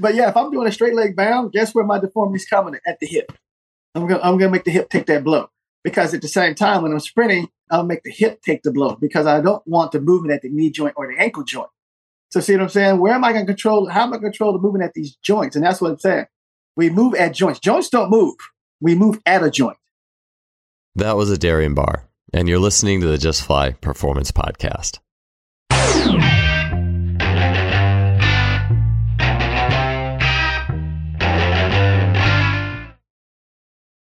[0.00, 2.78] But yeah, if I'm doing a straight leg bound, guess where my deformity is coming
[2.86, 3.32] at the hip.
[3.94, 5.48] I'm gonna I'm gonna make the hip take that blow
[5.82, 8.96] because at the same time when I'm sprinting, I'll make the hip take the blow
[8.96, 11.70] because I don't want the movement at the knee joint or the ankle joint.
[12.30, 12.98] So see what I'm saying?
[12.98, 13.88] Where am I to control?
[13.88, 15.56] How am I to control the movement at these joints?
[15.56, 16.26] And that's what I'm saying.
[16.76, 17.58] We move at joints.
[17.58, 18.36] Joints don't move.
[18.80, 19.76] We move at a joint.
[20.94, 24.98] That was Adarian Barr, and you're listening to the Just Fly Performance Podcast.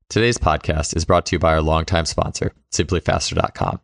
[0.10, 3.82] Today's podcast is brought to you by our longtime sponsor, SimplyFaster.com.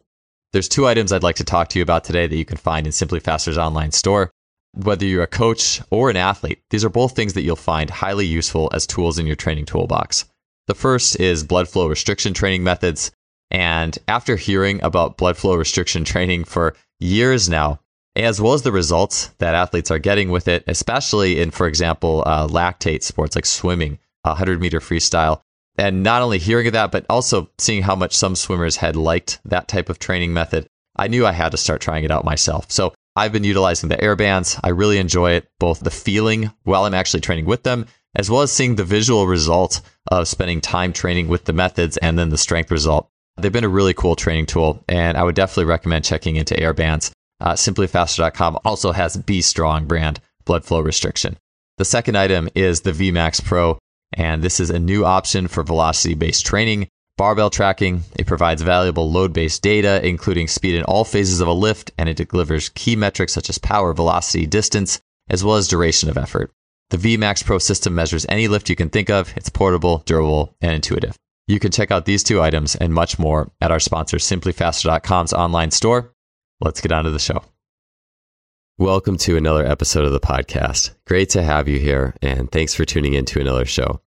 [0.53, 2.87] There's two items I'd like to talk to you about today that you can find
[2.87, 4.31] in SimplyFaster's online store.
[4.71, 8.25] Whether you're a coach or an athlete, these are both things that you'll find highly
[8.25, 10.23] useful as tools in your training toolbox.
[10.67, 13.11] The first is blood flow restriction training methods.
[13.51, 17.81] And after hearing about blood flow restriction training for years now,
[18.15, 22.23] as well as the results that athletes are getting with it, especially in, for example,
[22.25, 25.41] uh, lactate sports like swimming, 100 meter freestyle,
[25.77, 29.39] and not only hearing of that, but also seeing how much some swimmers had liked
[29.45, 32.71] that type of training method, I knew I had to start trying it out myself.
[32.71, 34.59] So I've been utilizing the air bands.
[34.63, 38.41] I really enjoy it, both the feeling while I'm actually training with them, as well
[38.41, 42.37] as seeing the visual result of spending time training with the methods and then the
[42.37, 43.09] strength result.
[43.37, 46.73] They've been a really cool training tool, and I would definitely recommend checking into air
[46.73, 47.11] bands.
[47.39, 51.37] Uh, SimplyFaster.com also has B Strong brand blood flow restriction.
[51.77, 53.79] The second item is the VMAX Pro
[54.13, 56.87] and this is a new option for velocity based training.
[57.17, 61.53] Barbell tracking, it provides valuable load based data, including speed in all phases of a
[61.53, 66.09] lift, and it delivers key metrics such as power, velocity, distance, as well as duration
[66.09, 66.51] of effort.
[66.89, 69.33] The VMAX Pro system measures any lift you can think of.
[69.35, 71.17] It's portable, durable, and intuitive.
[71.47, 75.71] You can check out these two items and much more at our sponsor, simplyfaster.com's online
[75.71, 76.13] store.
[76.61, 77.43] Let's get on to the show.
[78.77, 80.95] Welcome to another episode of the podcast.
[81.05, 84.02] Great to have you here, and thanks for tuning in to another show.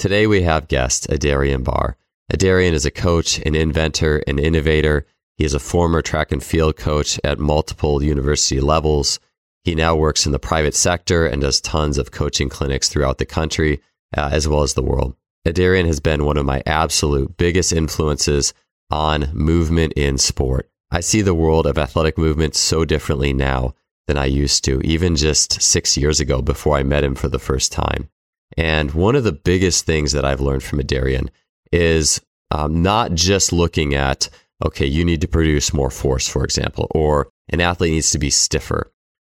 [0.00, 1.94] Today we have guest Adarian Barr.
[2.32, 5.04] Adarian is a coach, an inventor, an innovator.
[5.36, 9.20] He is a former track and field coach at multiple university levels.
[9.62, 13.26] He now works in the private sector and does tons of coaching clinics throughout the
[13.26, 13.82] country
[14.16, 15.16] uh, as well as the world.
[15.46, 18.54] Adarian has been one of my absolute biggest influences
[18.90, 20.70] on movement in sport.
[20.90, 23.74] I see the world of athletic movement so differently now
[24.06, 27.38] than I used to, even just six years ago before I met him for the
[27.38, 28.08] first time.
[28.56, 31.28] And one of the biggest things that I've learned from Adarian
[31.72, 34.28] is um, not just looking at,
[34.64, 38.30] okay, you need to produce more force, for example, or an athlete needs to be
[38.30, 38.90] stiffer,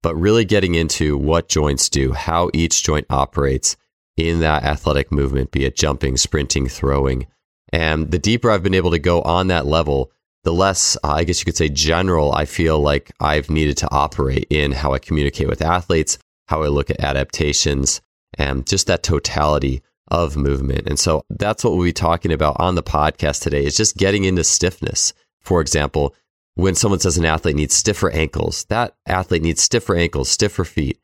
[0.02, 3.76] but really getting into what joints do, how each joint operates
[4.16, 7.26] in that athletic movement, be it jumping, sprinting, throwing.
[7.72, 10.10] And the deeper I've been able to go on that level,
[10.44, 13.90] the less, uh, I guess you could say, general I feel like I've needed to
[13.90, 16.18] operate in how I communicate with athletes,
[16.48, 18.00] how I look at adaptations,
[18.38, 20.86] and just that totality of movement.
[20.86, 24.24] And so that's what we'll be talking about on the podcast today is just getting
[24.24, 25.14] into stiffness.
[25.40, 26.14] For example,
[26.54, 30.98] when someone says an athlete needs stiffer ankles, that athlete needs stiffer ankles, stiffer feet.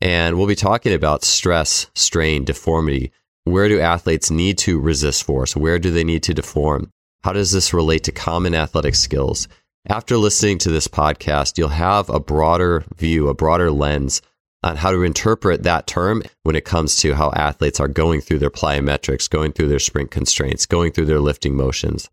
[0.00, 3.12] And we'll be talking about stress, strain, deformity.
[3.44, 5.56] Where do athletes need to resist force?
[5.56, 6.92] Where do they need to deform?
[7.22, 9.48] How does this relate to common athletic skills?
[9.88, 14.20] After listening to this podcast, you'll have a broader view, a broader lens
[14.62, 18.38] on how to interpret that term when it comes to how athletes are going through
[18.38, 22.10] their plyometrics, going through their sprint constraints, going through their lifting motions,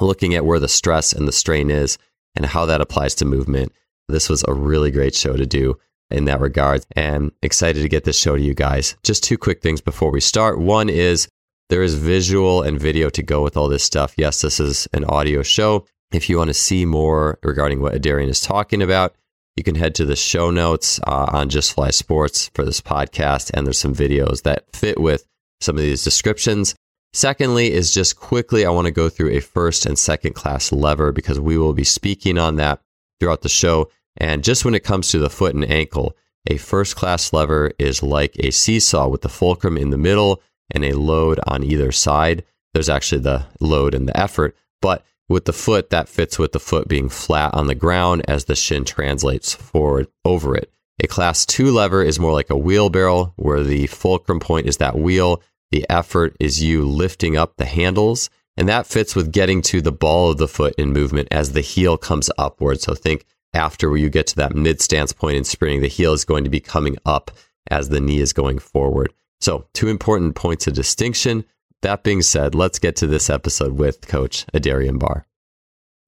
[0.00, 1.98] looking at where the stress and the strain is
[2.34, 3.72] and how that applies to movement.
[4.08, 5.78] This was a really great show to do
[6.10, 8.96] in that regard and excited to get this show to you guys.
[9.04, 10.58] Just two quick things before we start.
[10.58, 11.28] One is
[11.68, 14.14] there is visual and video to go with all this stuff.
[14.16, 15.86] Yes, this is an audio show.
[16.12, 19.14] If you want to see more regarding what Adarian is talking about,
[19.56, 23.50] you can head to the show notes uh, on Just Fly Sports for this podcast,
[23.52, 25.26] and there's some videos that fit with
[25.60, 26.74] some of these descriptions.
[27.12, 31.12] Secondly, is just quickly, I want to go through a first and second class lever
[31.12, 32.80] because we will be speaking on that
[33.18, 33.90] throughout the show.
[34.16, 36.16] And just when it comes to the foot and ankle,
[36.46, 40.40] a first class lever is like a seesaw with the fulcrum in the middle
[40.70, 42.44] and a load on either side.
[42.72, 46.60] There's actually the load and the effort, but with the foot, that fits with the
[46.60, 50.70] foot being flat on the ground as the shin translates forward over it.
[51.02, 54.98] A class two lever is more like a wheelbarrow where the fulcrum point is that
[54.98, 55.42] wheel.
[55.70, 59.92] The effort is you lifting up the handles and that fits with getting to the
[59.92, 62.80] ball of the foot in movement as the heel comes upward.
[62.82, 63.24] So think
[63.54, 66.50] after you get to that mid stance point in sprinting, the heel is going to
[66.50, 67.30] be coming up
[67.70, 69.14] as the knee is going forward.
[69.40, 71.46] So, two important points of distinction.
[71.82, 75.26] That being said, let's get to this episode with Coach Adarian Barr.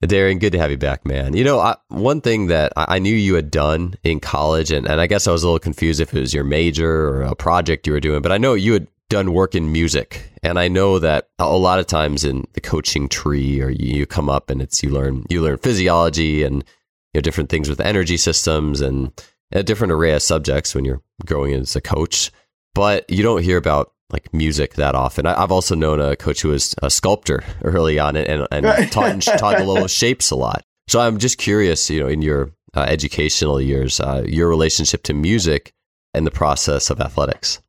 [0.03, 1.35] Adarian, good to have you back, man.
[1.35, 5.01] You know, I, one thing that I knew you had done in college, and, and
[5.01, 7.87] I guess I was a little confused if it was your major or a project
[7.87, 10.33] you were doing, but I know you had done work in music.
[10.43, 14.29] And I know that a lot of times in the coaching tree, or you come
[14.29, 16.65] up and it's you learn you learn physiology and
[17.13, 19.13] you know different things with energy systems and
[19.53, 22.33] a different array of subjects when you're growing as a coach.
[22.75, 25.27] But you don't hear about like music that often.
[25.27, 28.93] I, have also known a coach who was a sculptor early on and, and, and
[28.93, 30.63] taught, taught the little shapes a lot.
[30.89, 35.15] So I'm just curious, you know, in your uh, educational years, uh, your relationship to
[35.15, 35.73] music
[36.15, 37.61] and the process of athletics.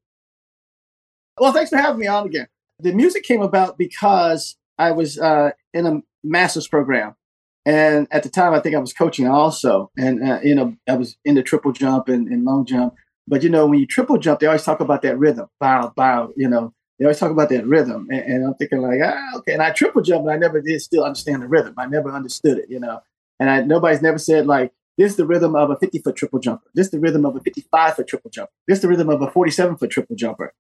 [1.40, 2.48] Well, thanks for having me on again.
[2.80, 7.16] The music came about because I was uh, in a master's program.
[7.66, 9.90] And at the time, I think I was coaching also.
[9.98, 12.96] And, uh, you know, I was into triple jump and, and long jump.
[13.28, 16.34] But you know, when you triple jump, they always talk about that rhythm, bow, bow.
[16.36, 19.54] You know, they always talk about that rhythm, and, and I'm thinking like, ah, okay.
[19.54, 21.74] And I triple jump, and I never did still understand the rhythm.
[21.78, 23.02] I never understood it, you know.
[23.40, 26.40] And I nobody's never said like, this is the rhythm of a 50 foot triple
[26.40, 26.68] jumper.
[26.76, 28.52] This is the rhythm of a 55 foot triple jumper.
[28.68, 30.54] This is the rhythm of a 47 foot triple jumper.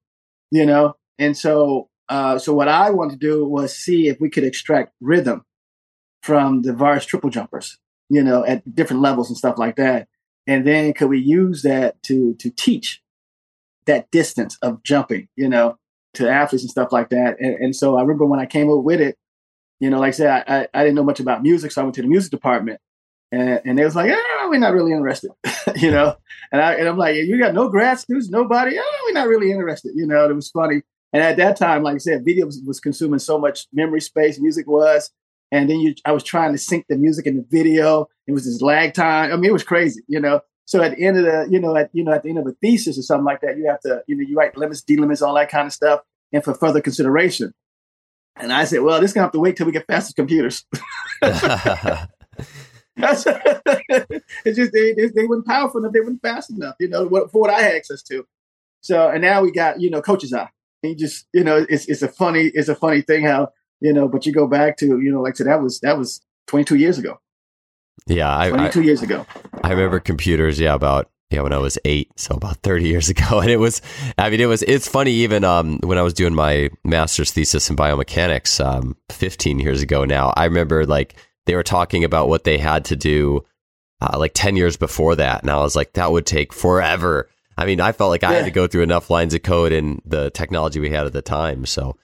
[0.51, 4.29] You know, and so uh, so what I wanted to do was see if we
[4.29, 5.45] could extract rhythm
[6.21, 7.77] from the various triple jumpers,
[8.09, 10.07] you know, at different levels and stuff like that
[10.47, 13.01] and then could we use that to to teach
[13.85, 15.77] that distance of jumping you know
[16.13, 17.39] to athletes and stuff like that.
[17.39, 19.17] And, and so i remember when i came up with it
[19.79, 21.95] you know like i said I, I, didn't know much about music so i went
[21.95, 22.79] to the music department.
[23.31, 25.31] And, and they was like oh, we're not really interested
[25.75, 26.15] you know?
[26.51, 28.77] And, I, and i'm like you got no grad students nobody?
[28.79, 30.29] Oh, we're not really interested you know?
[30.29, 30.83] It was funny.
[31.13, 34.39] And at that time like i said video was, was consuming so much memory space.
[34.39, 35.11] Music was
[35.53, 38.09] and then you, I was trying to sync the music in the video.
[38.25, 39.31] It was this lag time.
[39.31, 40.41] I mean, it was crazy, you know.
[40.65, 42.47] So at the end of the, you know, at you know, at the end of
[42.47, 45.21] a thesis or something like that, you have to, you know, you write limits, delimits,
[45.21, 45.99] all that kind of stuff,
[46.31, 47.53] and for further consideration.
[48.35, 50.65] And I said, well, this is gonna have to wait till we get faster computers.
[51.21, 51.41] it's
[54.57, 57.51] just they, they, they weren't powerful enough, they weren't fast enough, you know, for what
[57.51, 58.25] I had access to.
[58.81, 60.49] So and now we got, you know, coaches eye.
[60.81, 63.49] And you just, you know, it's it's a funny, it's a funny thing how
[63.83, 65.97] you know, but you go back to, you know, like I said, that was that
[65.97, 67.19] was 22 years ago.
[68.07, 69.25] Yeah, I, 22 I, years ago.
[69.61, 70.57] I remember computers.
[70.57, 73.81] Yeah, about yeah when I was eight, so about 30 years ago, and it was.
[74.17, 74.63] I mean, it was.
[74.63, 79.59] It's funny even um, when I was doing my master's thesis in biomechanics um, 15
[79.59, 80.05] years ago.
[80.05, 81.15] Now I remember like
[81.45, 83.43] they were talking about what they had to do
[83.99, 87.29] uh, like 10 years before that, and I was like, that would take forever.
[87.57, 88.37] I mean, I felt like I yeah.
[88.37, 91.21] had to go through enough lines of code in the technology we had at the
[91.21, 91.65] time.
[91.65, 91.97] So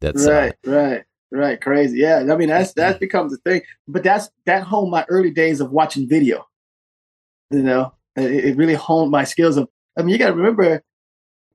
[0.00, 1.04] that's right, uh, right.
[1.32, 1.98] Right, crazy.
[1.98, 3.62] Yeah, I mean that's that becomes a thing.
[3.86, 6.46] But that's that honed my early days of watching video.
[7.50, 9.68] You know, it, it really honed my skills of.
[9.96, 10.82] I mean, you got to remember,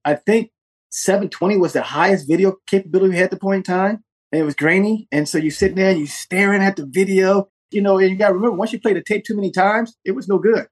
[0.04, 0.52] I think
[0.92, 4.46] 720 was the highest video capability we had at the point in time, and it
[4.46, 5.08] was grainy.
[5.12, 7.50] And so you sitting there, you staring at the video.
[7.72, 9.98] You know, and you got to remember, once you play the tape too many times,
[10.06, 10.68] it was no good.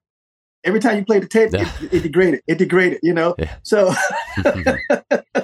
[0.62, 1.70] Every time you play the tape, yeah.
[1.82, 2.40] it, it, degraded.
[2.46, 3.00] It degraded.
[3.02, 3.56] You know, yeah.
[3.62, 3.92] so.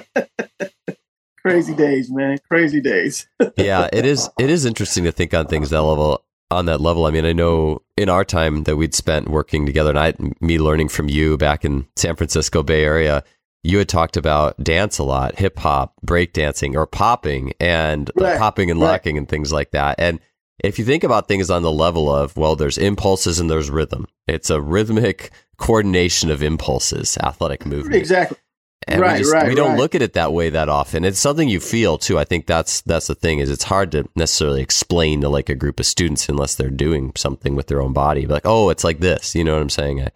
[1.41, 2.37] crazy days, man.
[2.47, 3.27] Crazy days.
[3.57, 4.29] yeah, it is.
[4.39, 6.23] It is interesting to think on things that level.
[6.49, 9.91] On that level, I mean, I know in our time that we'd spent working together,
[9.91, 13.23] and I, me learning from you back in San Francisco Bay Area,
[13.63, 18.37] you had talked about dance a lot, hip hop, break dancing, or popping, and right.
[18.37, 19.19] popping and locking, right.
[19.19, 19.95] and things like that.
[19.97, 20.19] And
[20.63, 24.07] if you think about things on the level of, well, there's impulses and there's rhythm.
[24.27, 27.95] It's a rhythmic coordination of impulses, athletic movement.
[27.95, 28.37] Exactly.
[28.87, 29.79] And right, we, just, right, we don't right.
[29.79, 31.05] look at it that way that often.
[31.05, 32.17] It's something you feel too.
[32.17, 35.55] I think that's that's the thing is it's hard to necessarily explain to like a
[35.55, 38.25] group of students unless they're doing something with their own body.
[38.25, 39.35] Like, oh, it's like this.
[39.35, 40.01] You know what I'm saying?
[40.01, 40.09] I,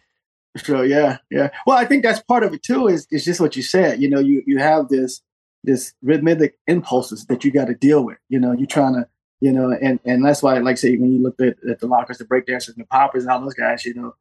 [0.57, 1.49] so yeah, yeah.
[1.67, 2.87] Well, I think that's part of it too.
[2.87, 4.01] Is is just what you said.
[4.01, 5.21] You know, you you have this
[5.63, 8.17] this rhythmic impulses that you got to deal with.
[8.29, 9.07] You know, you're trying to
[9.41, 11.87] you know, and and that's why, like, I say when you look at, at the
[11.87, 14.15] lockers, the breakdancers, and the poppers, and all those guys, you know,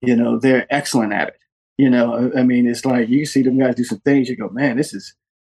[0.00, 1.38] you know, they're excellent at it.
[1.78, 4.28] You know, I mean, it's like you see them guys do some things.
[4.28, 5.14] You go, man, this is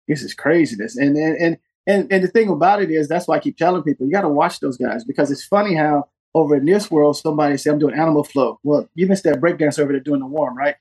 [0.07, 0.97] this is craziness.
[0.97, 3.83] And and and and, and the thing about it is, that's why I keep telling
[3.83, 7.17] people you got to watch those guys because it's funny how over in this world
[7.17, 8.61] somebody say I'm doing animal flow.
[8.63, 10.77] Well, you missed that breakdance over there doing the warm, right?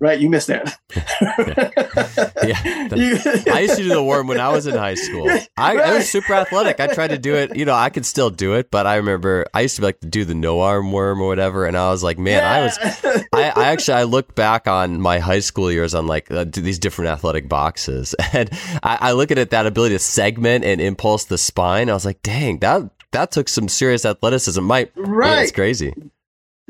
[0.00, 0.18] Right?
[0.18, 0.76] You missed that.
[2.44, 2.78] yeah.
[2.90, 5.28] The, I used to do the worm when I was in high school.
[5.56, 5.78] I, right.
[5.78, 6.80] I, was super athletic.
[6.80, 7.54] I tried to do it.
[7.54, 10.00] You know, I could still do it, but I remember I used to be like
[10.00, 12.52] to do the no arm worm or whatever, and I was like, man, yeah.
[12.52, 13.26] I was.
[13.32, 16.78] I, I, actually I look back on my high school years on like uh, these
[16.78, 18.50] different athletic boxes, and
[18.82, 21.90] I, I look at it that ability to segment and impulse the spine.
[21.90, 24.62] I was like, dang, that that took some serious athleticism.
[24.62, 25.94] My right, it's crazy.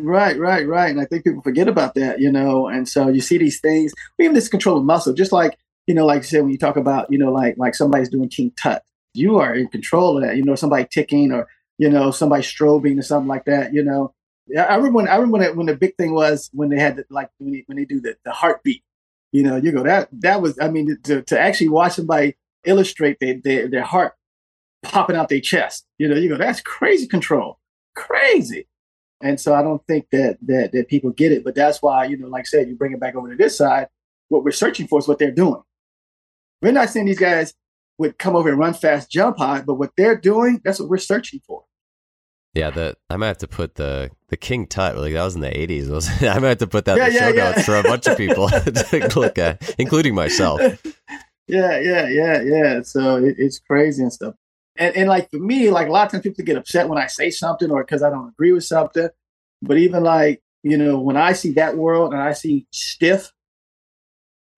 [0.02, 0.90] Right, right, right.
[0.90, 2.69] And I think people forget about that, you know.
[2.69, 6.07] And so you see these things, even this control of muscle, just like, you know,
[6.07, 8.83] like you said, when you talk about, you know, like like somebody's doing king tut,
[9.14, 10.37] you are in control of that.
[10.37, 14.14] You know, somebody ticking or you know, somebody strobing or something like that, you know.
[14.57, 16.97] I remember when I remember when, it, when the big thing was when they had
[16.97, 18.83] the, like when they, when they do the, the heartbeat,
[19.33, 23.19] you know, you go that that was I mean to, to actually watch somebody illustrate
[23.21, 24.14] their, their their heart
[24.83, 27.59] popping out their chest, you know, you go that's crazy control,
[27.97, 28.66] crazy.
[29.20, 32.16] And so I don't think that that that people get it, but that's why you
[32.16, 33.88] know, like I said, you bring it back over to this side.
[34.28, 35.62] What we're searching for is what they're doing.
[36.62, 37.54] We're not saying these guys
[37.98, 40.98] would come over and run fast, jump high, but what they're doing, that's what we're
[40.98, 41.64] searching for.
[42.54, 44.96] Yeah, the I might have to put the the King Tut.
[44.96, 45.88] Like that was in the eighties.
[46.22, 47.50] I might have to put that yeah, in the yeah, show yeah.
[47.50, 50.60] notes for a bunch of people to look at, including myself.
[51.46, 52.82] Yeah, yeah, yeah, yeah.
[52.82, 54.34] So it, it's crazy and stuff.
[54.80, 57.06] And and like for me, like a lot of times people get upset when I
[57.06, 59.10] say something or because I don't agree with something.
[59.62, 63.30] But even like you know when I see that world and I see stiff,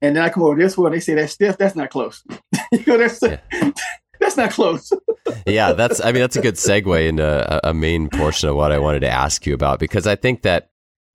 [0.00, 1.58] and then I come over this world, and they say that's stiff.
[1.58, 2.22] That's not close.
[2.72, 3.18] you know, that's
[4.20, 4.92] that's not close.
[5.46, 6.00] yeah, that's.
[6.00, 7.24] I mean, that's a good segue into
[7.66, 10.42] a, a main portion of what I wanted to ask you about because I think
[10.42, 10.70] that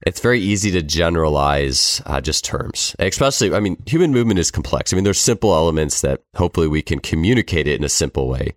[0.05, 3.53] it's very easy to generalize uh, just terms, especially.
[3.53, 4.93] I mean, human movement is complex.
[4.93, 8.53] I mean, there's simple elements that hopefully we can communicate it in a simple way,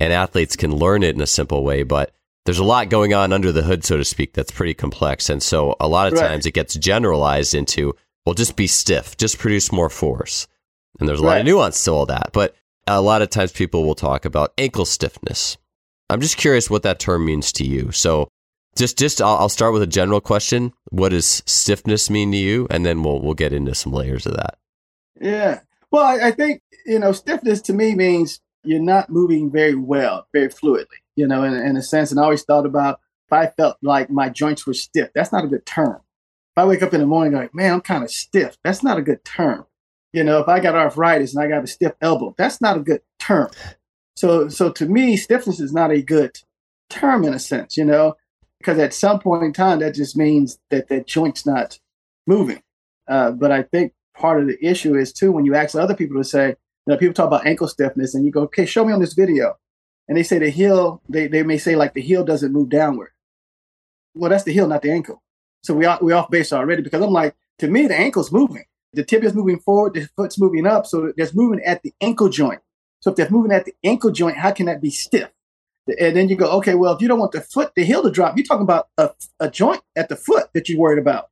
[0.00, 2.14] and athletes can learn it in a simple way, but.
[2.44, 5.30] There's a lot going on under the hood, so to speak, that's pretty complex.
[5.30, 6.26] And so a lot of right.
[6.26, 7.94] times it gets generalized into,
[8.26, 10.48] well, just be stiff, just produce more force.
[10.98, 11.34] And there's a right.
[11.34, 12.30] lot of nuance to all that.
[12.32, 12.56] But
[12.86, 15.56] a lot of times people will talk about ankle stiffness.
[16.10, 17.92] I'm just curious what that term means to you.
[17.92, 18.28] So
[18.76, 20.72] just just I'll, I'll, start with a general question.
[20.90, 22.66] What does stiffness mean to you?
[22.70, 24.58] And then we'll we'll get into some layers of that.
[25.20, 25.60] Yeah.
[25.90, 30.26] Well, I, I think, you know, stiffness to me means you're not moving very well,
[30.32, 32.10] very fluidly, you know, in, in a sense.
[32.10, 35.44] And I always thought about if I felt like my joints were stiff, that's not
[35.44, 36.00] a good term.
[36.54, 38.98] If I wake up in the morning like, man, I'm kind of stiff, that's not
[38.98, 39.66] a good term.
[40.12, 42.80] You know, if I got arthritis and I got a stiff elbow, that's not a
[42.80, 43.50] good term.
[44.16, 46.38] So, so to me, stiffness is not a good
[46.90, 48.16] term in a sense, you know,
[48.58, 51.78] because at some point in time, that just means that that joint's not
[52.26, 52.62] moving.
[53.08, 56.18] Uh, but I think part of the issue is too when you ask other people
[56.18, 58.92] to say, you know, people talk about ankle stiffness, and you go, okay, show me
[58.92, 59.58] on this video,
[60.08, 63.10] and they say the heel, they they may say like the heel doesn't move downward.
[64.14, 65.22] Well, that's the heel, not the ankle.
[65.62, 68.64] So we are we off base already because I'm like, to me, the ankle's moving
[68.92, 72.28] the tibia is moving forward, the foot's moving up, so there's movement at the ankle
[72.28, 72.60] joint.
[73.00, 75.30] So if there's movement at the ankle joint, how can that be stiff?
[75.98, 78.10] And then you go, okay, well, if you don't want the foot, the heel to
[78.10, 79.10] drop, you're talking about a,
[79.40, 81.30] a joint at the foot that you're worried about.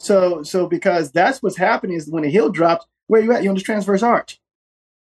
[0.00, 3.42] So, so because that's what's happening is when the heel drops, where you at?
[3.42, 4.40] You're on the transverse arch,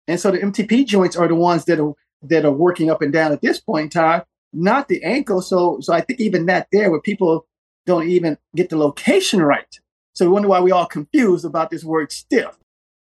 [0.08, 1.92] and so the MTP joints are the ones that are
[2.22, 5.42] that are working up and down at this point in time, not the ankle.
[5.42, 7.46] So, so I think even that there, where people
[7.86, 9.78] don't even get the location right,
[10.14, 12.56] so we wonder why we all confused about this word stiff.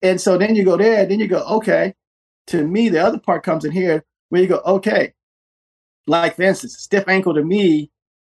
[0.02, 1.96] And so then you go there, then you go, okay.
[2.48, 5.14] To me, the other part comes in here where you go, okay.
[6.08, 7.90] Like for instance, stiff ankle to me,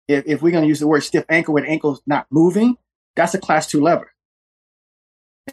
[0.09, 2.77] if, if we're going to use the word stiff ankle with ankles not moving,
[3.15, 4.13] that's a class two lever.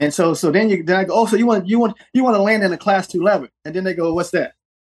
[0.02, 2.24] And so, so then you then I go, oh, so you want you want you
[2.24, 4.54] want to land in a class two lever, and then they go, what's that?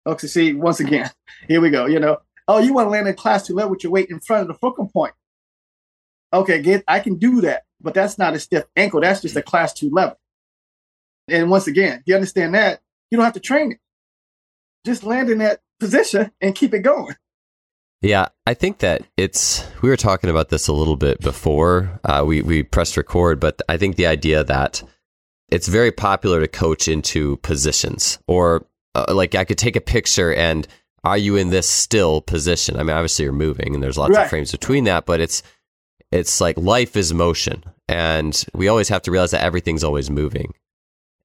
[0.06, 1.10] Okay, see, once again,
[1.48, 1.86] here we go.
[1.86, 4.20] You know, oh, you want to land in class two lever with your weight in
[4.20, 5.14] front of the fulcrum point.
[6.34, 9.02] Okay, get I can do that but that's not a stiff ankle.
[9.02, 10.18] That's just a class two level.
[11.28, 13.80] And once again, you understand that you don't have to train it.
[14.86, 17.16] Just land in that position and keep it going.
[18.02, 19.66] Yeah, I think that it's.
[19.82, 23.62] We were talking about this a little bit before uh, we we pressed record, but
[23.68, 24.84] I think the idea that
[25.50, 30.34] it's very popular to coach into positions, or uh, like I could take a picture
[30.34, 30.68] and
[31.04, 32.76] are you in this still position?
[32.76, 34.24] I mean, obviously you're moving, and there's lots right.
[34.24, 35.42] of frames between that, but it's
[36.12, 37.64] it's like life is motion.
[37.88, 40.54] And we always have to realize that everything's always moving.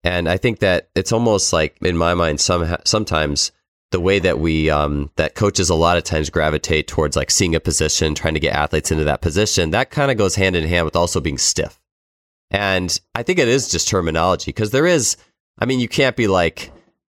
[0.05, 3.53] And I think that it's almost like, in my mind, some, sometimes
[3.93, 7.55] the way that we, um, that coaches a lot of times gravitate towards like seeing
[7.55, 10.67] a position, trying to get athletes into that position, that kind of goes hand in
[10.67, 11.79] hand with also being stiff.
[12.51, 15.17] And I think it is just terminology because there is,
[15.59, 16.71] I mean, you can't be like,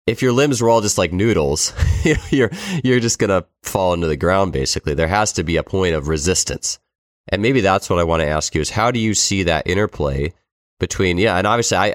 [0.06, 1.72] if your limbs were all just like noodles,
[2.30, 2.50] you're
[2.84, 4.52] you're just gonna fall into the ground.
[4.52, 6.78] Basically, there has to be a point of resistance.
[7.28, 9.66] And maybe that's what I want to ask you is how do you see that
[9.66, 10.34] interplay
[10.78, 11.94] between, yeah, and obviously I,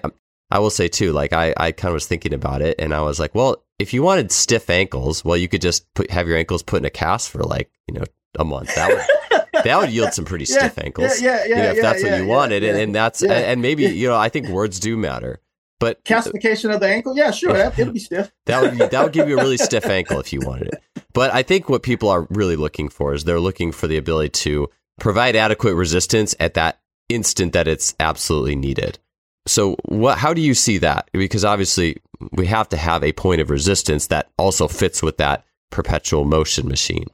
[0.49, 3.01] I will say too, like I, I kind of was thinking about it and I
[3.01, 6.37] was like, well, if you wanted stiff ankles, well, you could just put, have your
[6.37, 8.03] ankles put in a cast for like, you know,
[8.37, 8.75] a month.
[8.75, 11.21] That would, that would yield some pretty yeah, stiff ankles.
[11.21, 11.47] Yeah, yeah, yeah.
[11.47, 12.63] You know, if yeah, that's yeah, what you wanted.
[12.63, 15.39] And, and that's, and maybe, you know, I think words do matter.
[15.79, 18.33] But calcification of the ankle, yeah, sure, that, it'll be stiff.
[18.47, 20.83] that would be, that would give you a really stiff ankle if you wanted it.
[21.13, 24.29] But I think what people are really looking for is they're looking for the ability
[24.29, 24.69] to
[24.99, 28.99] provide adequate resistance at that instant that it's absolutely needed.
[29.47, 31.09] So what how do you see that?
[31.13, 31.97] Because obviously
[32.31, 36.67] we have to have a point of resistance that also fits with that perpetual motion
[36.67, 37.07] machine.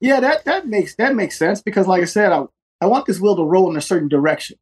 [0.00, 2.44] Yeah, that that makes that makes sense because, like I said, I
[2.80, 4.58] I want this wheel to roll in a certain direction.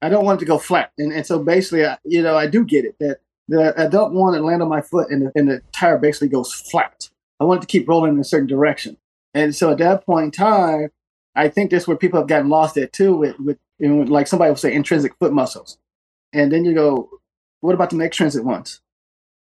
[0.00, 2.46] I don't want it to go flat, and and so basically, I, you know, I
[2.46, 5.32] do get it that that I don't want to land on my foot and the,
[5.34, 7.10] and the tire basically goes flat.
[7.40, 8.96] I want it to keep rolling in a certain direction,
[9.34, 10.90] and so at that point in time,
[11.34, 13.16] I think that's where people have gotten lost at too.
[13.16, 15.78] With with you know, like somebody will say intrinsic foot muscles,
[16.32, 17.10] and then you go,
[17.60, 18.80] what about the extrinsic ones?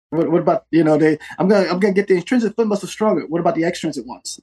[0.09, 1.19] What, what about you know they?
[1.37, 3.25] I'm gonna I'm gonna get the intrinsic foot muscles stronger.
[3.27, 4.39] What about the extrinsic ones?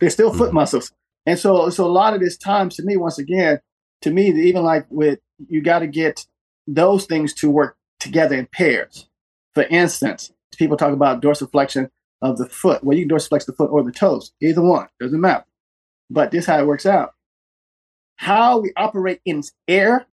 [0.00, 0.38] They're still mm-hmm.
[0.38, 0.92] foot muscles.
[1.26, 3.60] And so, so a lot of this times to me, once again,
[4.02, 6.26] to me, even like with, you got to get
[6.66, 9.08] those things to work together in pairs.
[9.54, 12.84] For instance, people talk about dorsiflexion of the foot.
[12.84, 15.44] Well, you can dorsiflex the foot or the toes, either one, doesn't matter.
[16.10, 17.14] But this is how it works out.
[18.16, 20.06] How we operate in air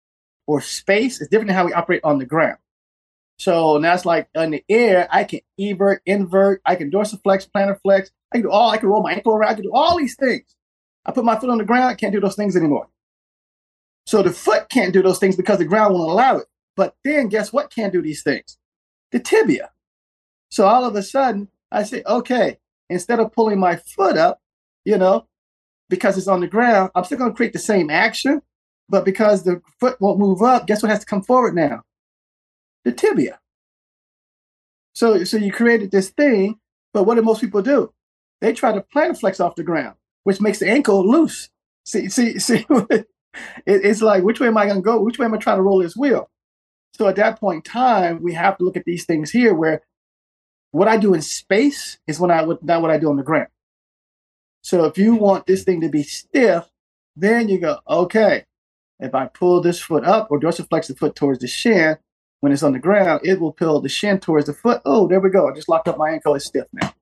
[0.48, 2.57] or space is different than how we operate on the ground.
[3.41, 7.81] So now that's like in the air, I can evert, invert, I can dorsiflex, plantar
[7.81, 9.98] flex, I can do all, I can roll my ankle around, I can do all
[9.98, 10.55] these things.
[11.07, 12.88] I put my foot on the ground, I can't do those things anymore.
[14.05, 16.45] So the foot can't do those things because the ground won't allow it.
[16.75, 18.60] But then guess what can't do these things?
[19.12, 19.71] The tibia.
[20.50, 22.60] So all of a sudden, I say, okay,
[22.91, 24.39] instead of pulling my foot up,
[24.86, 25.25] you know,
[25.89, 28.43] because it's on the ground, I'm still going to create the same action.
[28.88, 31.81] But because the foot won't move up, guess what has to come forward now?
[32.83, 33.39] The tibia.
[34.93, 36.59] So, so you created this thing,
[36.93, 37.93] but what do most people do?
[38.41, 41.50] They try to plantar flex off the ground, which makes the ankle loose.
[41.85, 42.65] See, see, see.
[42.89, 43.07] it,
[43.65, 45.01] it's like, which way am I going to go?
[45.01, 46.29] Which way am I trying to roll this wheel?
[46.93, 49.81] So at that point in time, we have to look at these things here, where
[50.71, 53.47] what I do in space is when I not what I do on the ground.
[54.61, 56.69] So if you want this thing to be stiff,
[57.15, 58.45] then you go, okay,
[59.00, 61.97] if I pull this foot up or dorsiflex the foot towards the shin,
[62.41, 64.81] when it's on the ground, it will pull the shin towards the foot.
[64.83, 65.48] Oh, there we go.
[65.48, 66.36] I just locked up my ankle.
[66.36, 66.93] It's stiff now.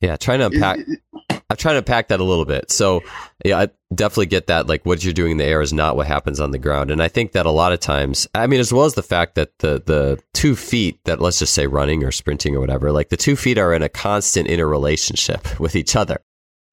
[0.00, 0.80] Yeah, trying to unpack.
[1.30, 2.72] I'm trying to unpack that a little bit.
[2.72, 3.02] So,
[3.44, 4.66] yeah, I definitely get that.
[4.66, 7.00] Like, what you're doing in the air is not what happens on the ground, and
[7.00, 9.56] I think that a lot of times, I mean, as well as the fact that
[9.58, 13.16] the the two feet that let's just say running or sprinting or whatever, like the
[13.16, 16.20] two feet are in a constant interrelationship with each other.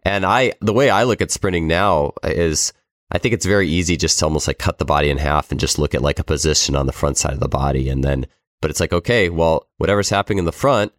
[0.04, 2.74] And I, the way I look at sprinting now is,
[3.12, 5.60] I think it's very easy just to almost like cut the body in half and
[5.60, 8.28] just look at like a position on the front side of the body, and then,
[8.62, 10.93] but it's like, okay, well, whatever's happening in the front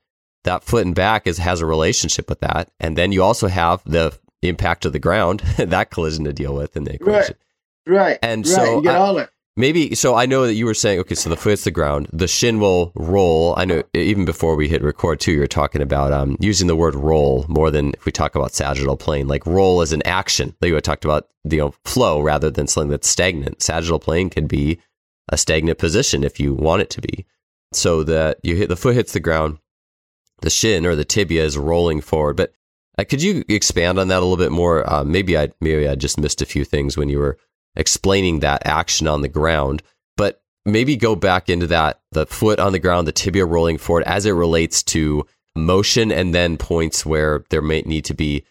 [0.44, 3.82] that foot and back is has a relationship with that, and then you also have
[3.84, 7.36] the impact of the ground that collision to deal with in the equation.
[7.86, 7.96] Right.
[7.96, 8.18] Right.
[8.22, 8.54] And right.
[8.54, 9.30] so you get I, all it.
[9.56, 10.14] Maybe so.
[10.14, 11.14] I know that you were saying okay.
[11.14, 13.54] So the foot hits the ground, the shin will roll.
[13.56, 16.76] I know even before we hit record too, you were talking about um, using the
[16.76, 19.26] word roll more than if we talk about sagittal plane.
[19.26, 20.54] Like roll as an action.
[20.60, 23.60] Like you talked about the you know, flow rather than something that's stagnant.
[23.60, 24.78] Sagittal plane can be
[25.30, 27.26] a stagnant position if you want it to be.
[27.72, 29.58] So that you hit the foot hits the ground,
[30.42, 32.36] the shin or the tibia is rolling forward.
[32.36, 32.52] But
[32.98, 34.88] uh, could you expand on that a little bit more?
[34.88, 37.36] Uh, maybe I maybe I just missed a few things when you were
[37.76, 39.82] explaining that action on the ground.
[40.16, 44.04] But maybe go back into that the foot on the ground, the tibia rolling forward
[44.04, 48.44] as it relates to motion, and then points where there may need to be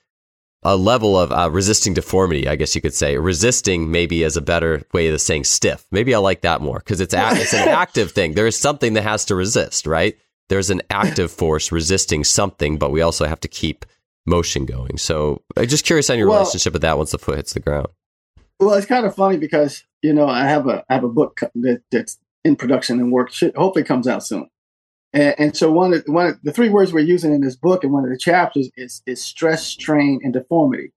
[0.63, 3.17] a level of uh, resisting deformity, I guess you could say.
[3.17, 5.85] Resisting maybe is a better way of saying stiff.
[5.89, 8.33] Maybe I like that more because it's a- it's an active thing.
[8.33, 10.17] There is something that has to resist, right?
[10.49, 13.85] there's an active force resisting something, but we also have to keep
[14.25, 14.97] motion going.
[14.97, 17.59] So I'm just curious on your well, relationship with that once the foot hits the
[17.59, 17.87] ground.
[18.59, 21.39] Well, it's kind of funny because you know I have a I have a book
[21.55, 23.31] that, that's in production and work.
[23.31, 24.49] Should, hopefully comes out soon.
[25.11, 27.83] And, and, so one of one of the three words we're using in this book
[27.83, 30.91] and one of the chapters is is stress, strain, and deformity.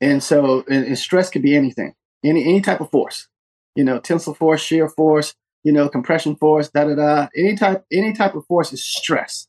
[0.00, 1.94] And so and, and stress could be anything,
[2.24, 3.28] any any type of force.
[3.74, 7.28] You know, tensile force, shear force, you know, compression force, da da da.
[7.36, 9.46] Any type, any type of force is stress.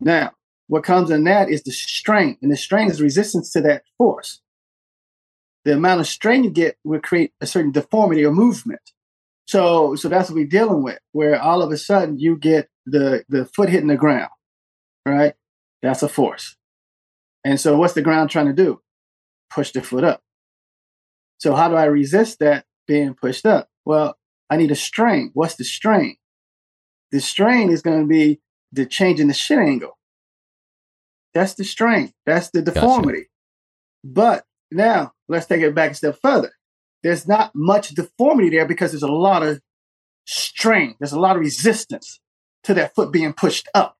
[0.00, 0.32] Now,
[0.68, 4.40] what comes in that is the strain, and the strain is resistance to that force.
[5.66, 8.92] The amount of strain you get will create a certain deformity or movement.
[9.48, 13.24] So, so that's what we're dealing with, where all of a sudden you get the
[13.28, 14.30] the foot hitting the ground,
[15.04, 15.34] right?
[15.82, 16.56] That's a force.
[17.44, 18.80] And so, what's the ground trying to do?
[19.50, 20.22] Push the foot up.
[21.38, 23.68] So, how do I resist that being pushed up?
[23.84, 24.16] Well,
[24.48, 25.32] I need a strain.
[25.34, 26.16] What's the strain?
[27.10, 29.98] The strain is going to be the change in the shin angle.
[31.34, 32.12] That's the strain.
[32.24, 33.18] That's the deformity.
[33.18, 33.30] Gotcha.
[34.04, 36.52] But now let's take it back a step further.
[37.02, 39.60] There's not much deformity there because there's a lot of
[40.24, 40.96] strain.
[40.98, 42.20] There's a lot of resistance
[42.64, 43.96] to that foot being pushed up.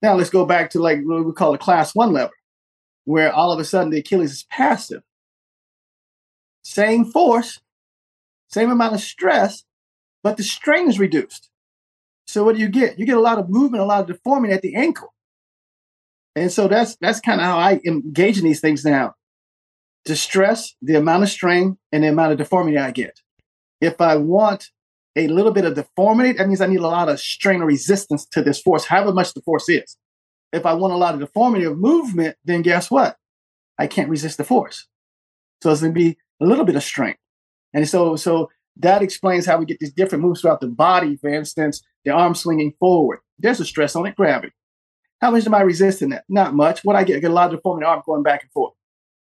[0.00, 2.32] Now let's go back to like what we call a class one lever,
[3.04, 5.02] where all of a sudden the Achilles is passive.
[6.62, 7.60] Same force,
[8.48, 9.64] same amount of stress,
[10.22, 11.50] but the strain is reduced.
[12.26, 12.98] So what do you get?
[12.98, 15.14] You get a lot of movement, a lot of deformity at the ankle.
[16.38, 19.14] And so that's that's kind of how I engage in these things now.
[20.04, 23.20] The stress, the amount of strain, and the amount of deformity I get.
[23.80, 24.68] If I want
[25.16, 28.24] a little bit of deformity, that means I need a lot of strain or resistance
[28.26, 29.96] to this force, however much the force is.
[30.52, 33.16] If I want a lot of deformity of movement, then guess what?
[33.78, 34.86] I can't resist the force.
[35.62, 37.20] So it's going to be a little bit of strength.
[37.74, 41.16] And so, so that explains how we get these different moves throughout the body.
[41.16, 43.18] For instance, the arm swinging forward.
[43.38, 44.54] There's a stress on it, gravity.
[45.20, 46.24] How much am I resisting that?
[46.28, 46.84] Not much.
[46.84, 48.74] What I get, I get a lot of deformity arm going back and forth.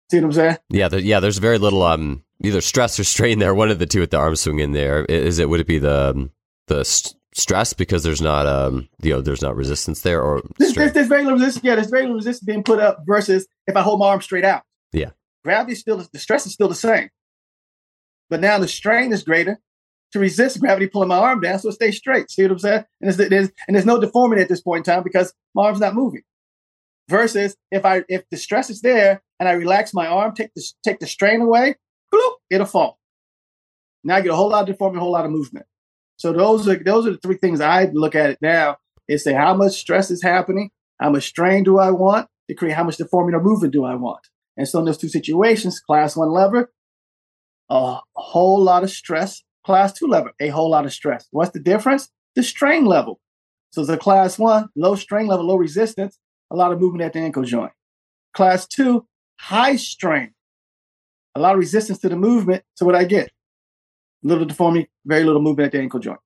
[0.10, 0.58] See what I'm saying?
[0.70, 1.20] Yeah, there, yeah.
[1.20, 3.56] There's very little um either stress or strain there.
[3.56, 5.06] One of the two with the arm swing in there.
[5.06, 5.50] Is it?
[5.50, 6.32] Would it be the um,
[6.68, 10.74] the st- stress because there's not um you know there's not resistance there or there's,
[10.74, 11.64] there's, there's, very little resistance.
[11.64, 14.44] Yeah, there's very little resistance being put up versus if I hold my arm straight
[14.44, 14.64] out.
[14.92, 15.12] Yeah,
[15.44, 17.10] gravity still the stress is still the same,
[18.30, 19.60] but now the strain is greater
[20.14, 22.30] to resist gravity pulling my arm down, so it stays straight.
[22.30, 22.86] See what I'm saying?
[23.02, 25.96] And there's, and there's no deformity at this point in time because my arm's not
[25.96, 26.22] moving.
[27.10, 30.64] Versus if I if the stress is there and I relax my arm, take the
[30.84, 31.76] take the strain away,
[32.14, 33.00] bloop, it'll fall.
[34.04, 35.66] Now I get a whole lot of deformity, a whole lot of movement.
[36.18, 39.34] So those are those are the three things I look at it now is say
[39.34, 40.70] how much stress is happening,
[41.00, 43.96] how much strain do I want to create, how much deformity or movement do I
[43.96, 44.28] want.
[44.56, 46.72] And so in those two situations, class one lever,
[47.70, 49.44] a whole lot of stress.
[49.66, 51.28] Class two level, a whole lot of stress.
[51.32, 52.10] What's the difference?
[52.36, 53.20] The strain level.
[53.72, 56.18] So the class one, low strain level, low resistance,
[56.50, 57.72] a lot of movement at the ankle joint.
[58.34, 59.06] Class two,
[59.40, 60.34] high strain,
[61.36, 62.64] a lot of resistance to the movement.
[62.76, 63.32] So what I get?
[64.24, 66.20] Little deformity, very little movement at the ankle joint.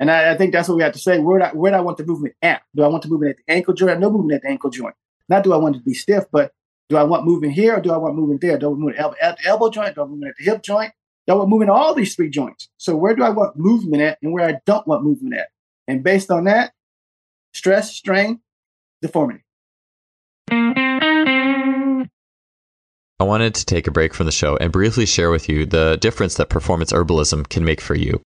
[0.00, 1.18] And I, I think that's what we have to say.
[1.18, 2.62] Where do, I, where do I want the movement at?
[2.74, 4.00] Do I want the movement at the ankle joint?
[4.00, 4.94] No movement at the ankle joint.
[5.28, 6.52] Not do I want it to be stiff, but
[6.88, 8.58] do I want movement here or do I want movement there?
[8.58, 9.94] Do I want movement at the elbow joint?
[9.94, 10.92] Do I want movement at the hip joint?
[11.32, 12.68] I want movement at all these three joints?
[12.76, 15.48] So where do I want movement at and where I don't want movement at?
[15.88, 16.72] And based on that,
[17.54, 18.40] stress, strain,
[19.00, 19.44] deformity.
[23.20, 25.96] I wanted to take a break from the show and briefly share with you the
[26.00, 28.20] difference that performance herbalism can make for you.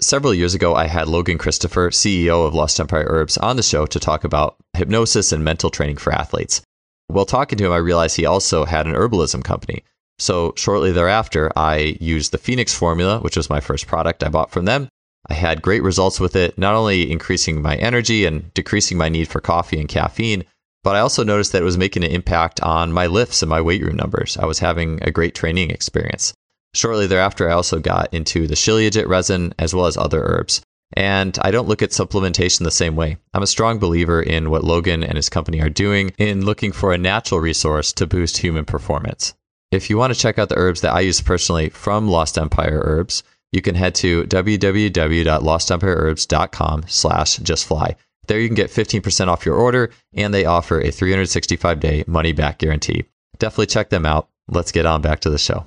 [0.00, 3.86] Several years ago, I had Logan Christopher, CEO of Lost Empire Herbs, on the show
[3.86, 6.60] to talk about hypnosis and mental training for athletes.
[7.06, 9.84] While talking to him, I realized he also had an herbalism company.
[10.18, 14.50] So shortly thereafter, I used the Phoenix formula, which was my first product I bought
[14.50, 14.88] from them.
[15.28, 19.28] I had great results with it, not only increasing my energy and decreasing my need
[19.28, 20.44] for coffee and caffeine,
[20.84, 23.60] but I also noticed that it was making an impact on my lifts and my
[23.60, 24.36] weight room numbers.
[24.36, 26.34] I was having a great training experience.
[26.74, 30.62] Shortly thereafter, I also got into the Shilajit resin as well as other herbs.
[30.94, 33.16] And I don't look at supplementation the same way.
[33.32, 36.92] I'm a strong believer in what Logan and his company are doing in looking for
[36.92, 39.34] a natural resource to boost human performance.
[39.72, 42.82] If you want to check out the herbs that I use personally from Lost Empire
[42.84, 47.96] Herbs, you can head to www.lostempireherbs.com slash justfly.
[48.26, 52.32] There you can get 15% off your order, and they offer a 365 day money
[52.32, 53.06] back guarantee.
[53.38, 54.28] Definitely check them out.
[54.46, 55.64] Let's get on back to the show.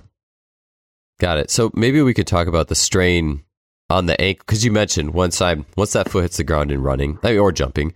[1.19, 1.49] Got it.
[1.49, 3.43] So maybe we could talk about the strain
[3.89, 6.83] on the ankle because you mentioned once I once that foot hits the ground and
[6.83, 7.95] running or jumping,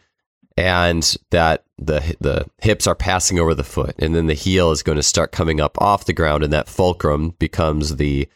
[0.60, 4.84] and that the the hips are passing over the foot, and then the heel is
[4.84, 8.28] going to start coming up off the ground, and that fulcrum becomes the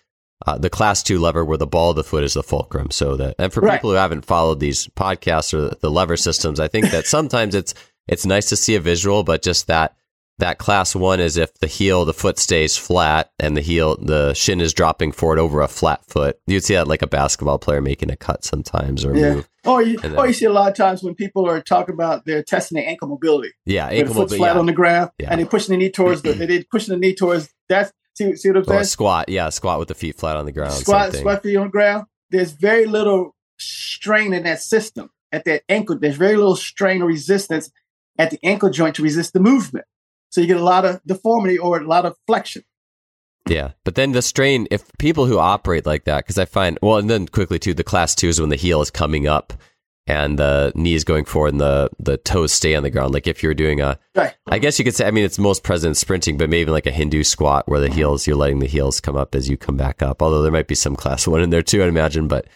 [0.46, 2.92] uh, the class two lever where the ball of the foot is the fulcrum.
[2.92, 3.74] So that, and for right.
[3.74, 7.74] people who haven't followed these podcasts or the lever systems, I think that sometimes it's,
[8.08, 9.96] it's nice to see a visual, but just that,
[10.40, 14.34] that class one is if the heel, the foot stays flat and the heel, the
[14.34, 16.40] shin is dropping forward over a flat foot.
[16.48, 19.36] You'd see that like a basketball player making a cut sometimes or yeah.
[19.36, 19.50] move.
[19.66, 21.94] Or you, oh, then, or you see a lot of times when people are talking
[21.94, 23.52] about they're testing their ankle mobility.
[23.66, 24.38] Yeah, ankle mobility.
[24.38, 24.60] flat yeah.
[24.60, 25.28] on the ground yeah.
[25.30, 28.50] and they're pushing the knee towards the, they're pushing the knee towards, that's, See, see
[28.50, 28.82] what I'm saying?
[28.82, 30.74] Or squat, yeah, squat with the feet flat on the ground.
[30.74, 32.06] Squat, squat feet on the ground.
[32.30, 35.98] There's very little strain in that system at that ankle.
[35.98, 37.72] There's very little strain or resistance
[38.20, 39.86] at the ankle joint to resist the movement.
[40.34, 42.64] So you get a lot of deformity or a lot of flexion.
[43.48, 46.98] Yeah, but then the strain, if people who operate like that, because I find, well,
[46.98, 49.54] and then quickly too, the class two is when the heel is coming up
[50.08, 53.14] and the knee is going forward and the the toes stay on the ground.
[53.14, 54.34] Like if you're doing a, right.
[54.48, 56.88] I guess you could say, I mean, it's most present in sprinting, but maybe like
[56.88, 59.78] a Hindu squat where the heels, you're letting the heels come up as you come
[59.78, 60.24] back up.
[60.24, 62.28] Although there might be some class one in there too, I'd imagine.
[62.28, 62.48] But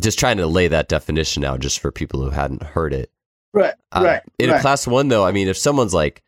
[0.00, 3.10] just trying to lay that definition out just for people who hadn't heard it.
[3.52, 3.74] Right.
[3.92, 4.22] Uh, right.
[4.38, 4.58] In right.
[4.58, 6.22] a class one, though, I mean, if someone's like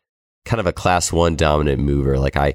[0.45, 2.55] kind of a class one dominant mover, like I,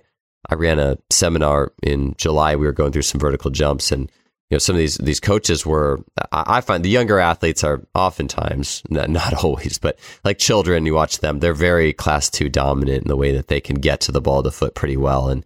[0.50, 2.56] I ran a seminar in July.
[2.56, 4.12] We were going through some vertical jumps and
[4.50, 6.04] you know, some of these these coaches were.
[6.32, 11.40] I find the younger athletes are oftentimes not always, but like children, you watch them;
[11.40, 14.40] they're very class two dominant in the way that they can get to the ball
[14.40, 15.44] of the foot pretty well, and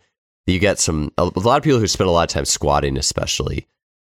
[0.47, 3.67] you get some a lot of people who spend a lot of time squatting, especially,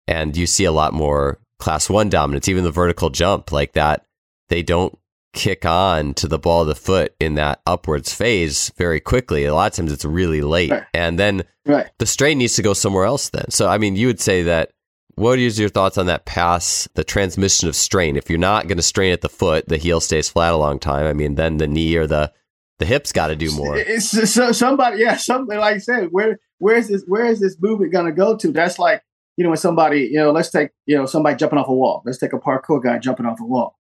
[0.06, 4.06] and you see a lot more class one dominance, even the vertical jump like that.
[4.48, 4.98] They don't
[5.32, 9.44] kick on to the ball of the foot in that upwards phase very quickly.
[9.44, 10.70] A lot of times it's really late.
[10.70, 10.84] Right.
[10.92, 11.86] And then Right.
[11.98, 13.50] the strain needs to go somewhere else then.
[13.50, 14.70] So, I mean, you would say that
[15.14, 18.16] what is your thoughts on that pass, the transmission of strain?
[18.16, 20.78] If you're not going to strain at the foot, the heel stays flat a long
[20.78, 21.06] time.
[21.06, 22.32] I mean, then the knee or the
[22.78, 23.76] the hips got to do more.
[23.76, 27.92] It's so somebody, yeah, something like I said, where where's this where is this movement
[27.92, 28.50] gonna go to?
[28.52, 29.02] That's like,
[29.36, 32.02] you know, when somebody, you know, let's take, you know, somebody jumping off a wall.
[32.06, 33.76] Let's take a parkour guy jumping off a wall.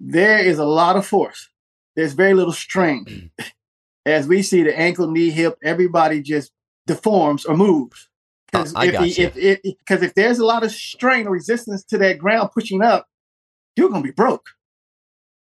[0.00, 1.48] There is a lot of force.
[1.94, 3.30] There's very little strain.
[4.06, 6.52] As we see the ankle, knee, hip, everybody just
[6.86, 8.08] deforms or moves.
[8.52, 9.24] Because I if, got you.
[9.26, 13.06] if, if, if there's a lot of strain or resistance to that ground pushing up,
[13.74, 14.46] you're gonna be broke.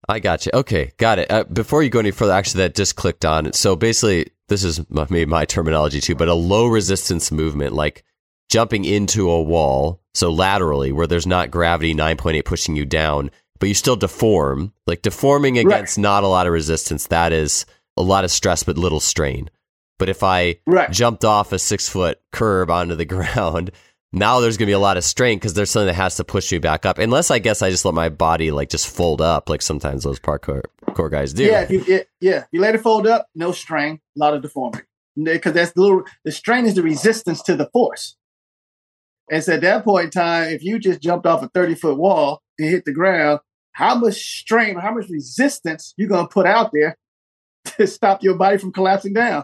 [0.07, 0.51] I got you.
[0.53, 1.31] Okay, got it.
[1.31, 3.53] Uh, before you go any further, actually, that just clicked on.
[3.53, 8.03] So basically, this is m- maybe my terminology too, but a low resistance movement, like
[8.49, 13.69] jumping into a wall, so laterally, where there's not gravity 9.8 pushing you down, but
[13.69, 14.73] you still deform.
[14.87, 15.65] Like deforming Right.
[15.65, 17.65] against not a lot of resistance, that is
[17.97, 19.49] a lot of stress, but little strain.
[19.97, 20.91] But if I Right.
[20.91, 23.71] jumped off a six foot curb onto the ground,
[24.11, 26.23] now there's going to be a lot of strain because there's something that has to
[26.23, 26.97] push me back up.
[26.99, 30.19] Unless I guess I just let my body like just fold up, like sometimes those
[30.19, 30.61] parkour
[30.93, 31.43] core guys do.
[31.45, 34.41] Yeah, if you it, yeah, you let it fold up, no strain, a lot of
[34.41, 34.83] deformity.
[35.21, 38.15] Because that's the little the strain is the resistance to the force.
[39.29, 41.97] And so at that point in time, if you just jumped off a 30 foot
[41.97, 43.39] wall and hit the ground,
[43.71, 46.97] how much strain, how much resistance you're gonna put out there
[47.77, 49.43] to stop your body from collapsing down?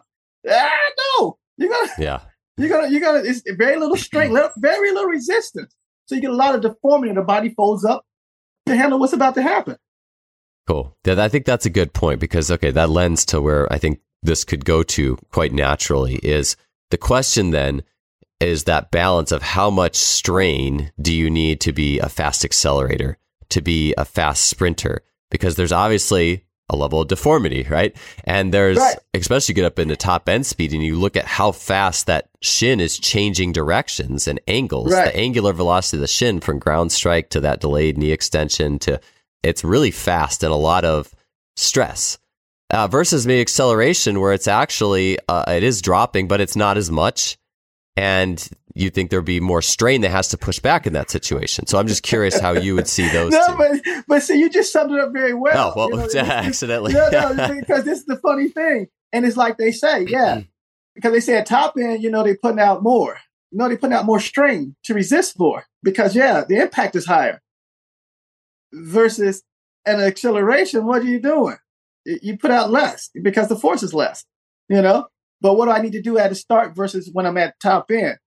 [0.49, 0.79] Ah,
[1.19, 2.19] no, you're gonna yeah.
[2.57, 5.75] you're gonna you're gonna it's very little strain, little- very little resistance.
[6.05, 8.05] So you get a lot of deformity, and the body folds up
[8.65, 9.77] to handle what's about to happen.
[10.67, 10.95] Cool.
[11.05, 14.43] I think that's a good point because okay, that lends to where I think this
[14.43, 16.55] could go to quite naturally is
[16.91, 17.83] the question then
[18.41, 23.17] is that balance of how much strain do you need to be a fast accelerator,
[23.49, 25.04] to be a fast sprinter?
[25.30, 27.95] Because there's obviously a level of deformity, right?
[28.23, 28.97] And there's Right.
[29.13, 32.80] especially get up into top end speed and you look at how fast that shin
[32.80, 34.93] is changing directions and angles.
[34.93, 35.12] Right.
[35.13, 39.01] The angular velocity of the shin from ground strike to that delayed knee extension to
[39.43, 41.13] it's really fast and a lot of
[41.58, 42.17] stress.
[42.69, 46.89] Uh, versus maybe acceleration where it's actually uh, it is dropping, but it's not as
[46.89, 47.38] much,
[47.95, 51.67] and you think there'd be more strain that has to push back in that situation.
[51.67, 53.58] So I'm just curious how you would see those no, two.
[53.58, 55.73] but but see, you just summed it up very well.
[55.75, 56.93] Oh, well, You know, accidentally.
[56.93, 60.47] no, no, because this is the funny thing, and it's like they say, yeah, mm-hmm.
[60.95, 63.17] because they say at top end, you know, they're putting out more.
[63.51, 67.06] You know, they're putting out more strain to resist more because yeah, the impact is
[67.06, 67.41] higher.
[68.73, 69.43] Versus
[69.86, 71.58] an acceleration, what are you doing?
[72.06, 74.23] You put out less because the force is less.
[74.69, 75.08] You know,
[75.41, 77.91] but what do I need to do at the start versus when I'm at top
[77.91, 78.17] end?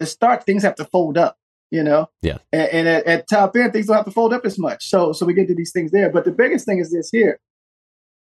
[0.00, 1.36] The start, things have to fold up.
[1.72, 2.38] You know, Yeah.
[2.52, 4.88] and, and at, at top end, things don't have to fold up as much.
[4.88, 6.08] So, so we get to these things there.
[6.10, 7.40] But the biggest thing is this here: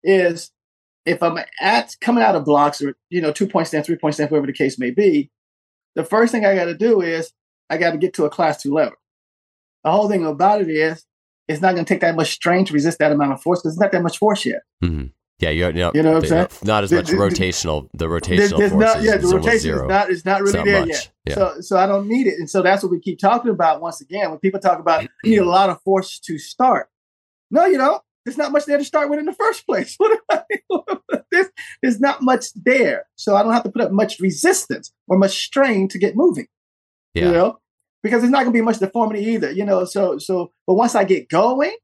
[0.04, 0.52] is
[1.06, 4.16] if I'm at coming out of blocks or you know two point stand, three point
[4.16, 5.30] stand, whatever the case may be,
[5.96, 7.32] the first thing I got to do is
[7.70, 8.96] I got to get to a class two level.
[9.84, 11.06] The whole thing about it is
[11.48, 13.74] it's not going to take that much strain to resist that amount of force because
[13.74, 14.62] it's not that much force yet.
[14.84, 15.12] Mhm.
[15.40, 16.48] Yeah, you're, you know, You know what I'm saying?
[16.64, 17.88] Not as much the- the- rotational.
[17.94, 19.84] The rotational There's, force not, is, yeah, the rotation zero.
[19.86, 20.90] is not is not really not there much.
[20.90, 21.12] yet.
[21.26, 21.36] Yeah.
[21.36, 24.02] So, so I don't need it, and so that's what we keep talking about once
[24.02, 24.30] again.
[24.32, 26.90] When people talk about you need a lot of force to start,
[27.52, 28.02] no, you don't.
[28.26, 29.98] There's not much there to start with in the first place.
[31.32, 31.48] There's,
[31.82, 35.32] there's not much there, so I don't have to put up much resistance or much
[35.46, 36.48] strain to get moving.
[37.14, 37.26] yeah.
[37.28, 37.60] You know,
[38.04, 39.52] because there's not going to be much deformity either.
[39.52, 41.76] You know, so so but once I get going,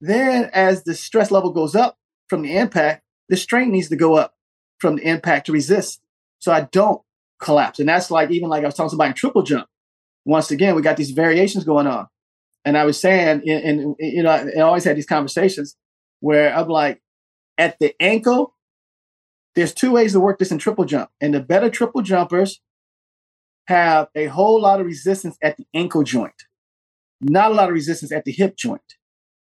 [0.00, 1.96] then as the stress level goes up
[2.28, 4.34] from the impact, the strain needs to go up
[4.78, 6.00] from the impact to resist,
[6.38, 7.00] so I don't
[7.40, 7.78] collapse.
[7.78, 9.66] And that's like even like I was talking about in triple jump.
[10.24, 12.08] Once again, we got these variations going on,
[12.64, 15.76] and I was saying, and, and you know, I always had these conversations
[16.20, 17.02] where I'm like,
[17.58, 18.54] at the ankle,
[19.54, 22.60] there's two ways to work this in triple jump, and the better triple jumpers
[23.68, 26.44] have a whole lot of resistance at the ankle joint,
[27.20, 28.94] not a lot of resistance at the hip joint.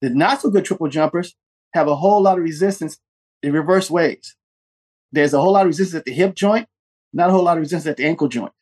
[0.02, 1.35] The not so good triple jumpers
[1.74, 2.98] have a whole lot of resistance
[3.42, 4.37] in reverse ways.
[5.12, 6.68] There's a whole lot of resistance at the hip joint,
[7.12, 8.52] not a whole lot of resistance at the ankle joint.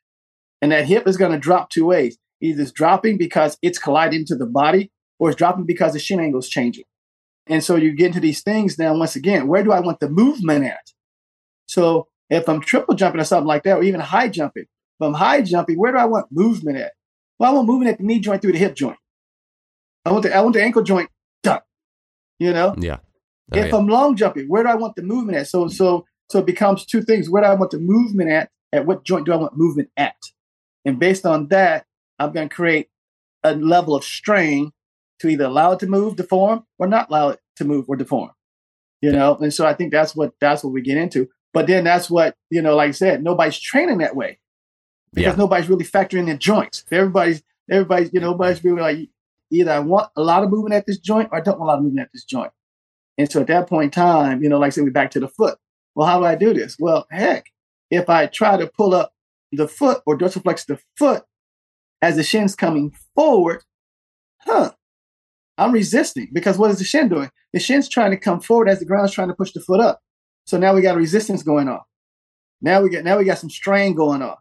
[0.61, 2.19] And that hip is going to drop two ways.
[2.41, 6.21] Either it's dropping because it's colliding into the body, or it's dropping because the shin
[6.21, 6.85] angle is changing.
[7.47, 10.09] And so you get into these things now, once again, where do I want the
[10.09, 10.93] movement at?
[11.67, 15.15] So if I'm triple jumping or something like that, or even high jumping, if I'm
[15.15, 16.93] high jumping, where do I want movement at?
[17.39, 18.97] Well, I want movement at the knee joint through the hip joint.
[20.05, 21.11] I want the I want the ankle joint
[21.43, 21.61] done.
[22.45, 22.99] You know, Yeah.
[23.53, 23.77] Oh, if yeah.
[23.77, 25.49] I'm long jumping, where do I want the movement at?
[25.49, 27.31] So so so it becomes two things.
[27.31, 28.51] Where do I want the movement at?
[28.71, 30.17] At what joint do I want movement at?
[30.85, 31.87] And based on that,
[32.19, 32.89] I'm going to create
[33.43, 34.73] a level of strain
[35.21, 38.33] to either allow it to move, deform, or not allow it to move or deform.
[39.01, 41.29] You know, and so I think that's what that's what we get into.
[41.55, 44.39] But then that's what you know, like I said, nobody's training that way
[45.15, 45.39] because yeah.
[45.39, 46.85] nobody's really factoring in joints.
[46.91, 48.43] Everybody's everybody's you know mm-hmm.
[48.43, 49.09] nobody's really like
[49.55, 51.73] either I want a lot of movement at this joint or I don't want a
[51.73, 52.53] lot of movement at this joint.
[53.17, 55.29] And so at that point in time, you know, like said, we back to the
[55.29, 55.59] foot.
[55.95, 56.77] Well, how do I do this?
[56.79, 57.47] Well, heck,
[57.91, 59.13] if I try to pull up
[59.53, 61.23] the foot or dorsiflex the foot
[62.03, 63.63] as the shin's coming forward,
[64.41, 64.73] huh,
[65.57, 67.31] I'm resisting because what is the shin doing?
[67.53, 70.01] The shin's trying to come forward as the ground's trying to push the foot up.
[70.47, 71.81] So now we got resistance going on.
[72.61, 74.37] Now we got now we got some strain going on.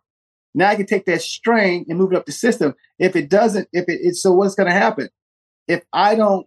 [0.56, 2.76] Now I can take that strain and move it up the system.
[3.00, 5.10] If it doesn't, if it, it's so what's going to happen?
[5.68, 6.46] If I don't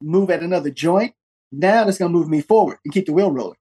[0.00, 1.14] move at another joint,
[1.52, 3.56] now that's going to move me forward and keep the wheel rolling.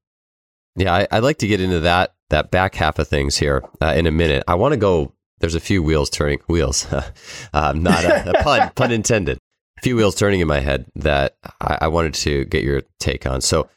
[0.75, 3.93] Yeah, I, would like to get into that that back half of things here uh,
[3.95, 4.43] in a minute.
[4.47, 5.13] I want to go.
[5.39, 6.39] There's a few wheels turning.
[6.47, 6.91] Wheels,
[7.53, 9.39] um, not a, a pun, pun intended.
[9.79, 13.27] A few wheels turning in my head that I, I, wanted to get your take
[13.27, 13.41] on.
[13.41, 13.69] So,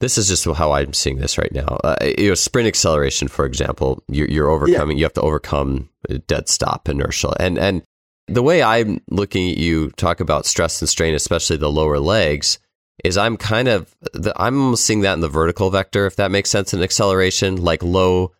[0.00, 1.78] this is just how I'm seeing this right now.
[1.84, 4.96] Uh, you know, sprint acceleration, for example, you're, you're overcoming.
[4.96, 5.00] Yeah.
[5.00, 5.90] You have to overcome
[6.26, 7.82] dead stop inertia, and and
[8.26, 12.58] the way I'm looking at you talk about stress and strain, especially the lower legs
[13.04, 16.30] is I'm kind of the, I'm almost seeing that in the vertical vector, if that
[16.30, 18.32] makes sense, in acceleration, like low.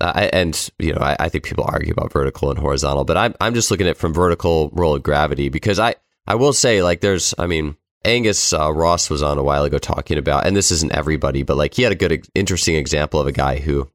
[0.00, 3.34] Uh, and you know, I, I, think people argue about vertical and horizontal, but I'm
[3.40, 5.94] I'm just looking at it from vertical role of gravity because I
[6.26, 9.78] I will say like there's I mean Angus uh, Ross was on a while ago
[9.78, 13.26] talking about, and this isn't everybody, but like he had a good interesting example of
[13.26, 13.90] a guy who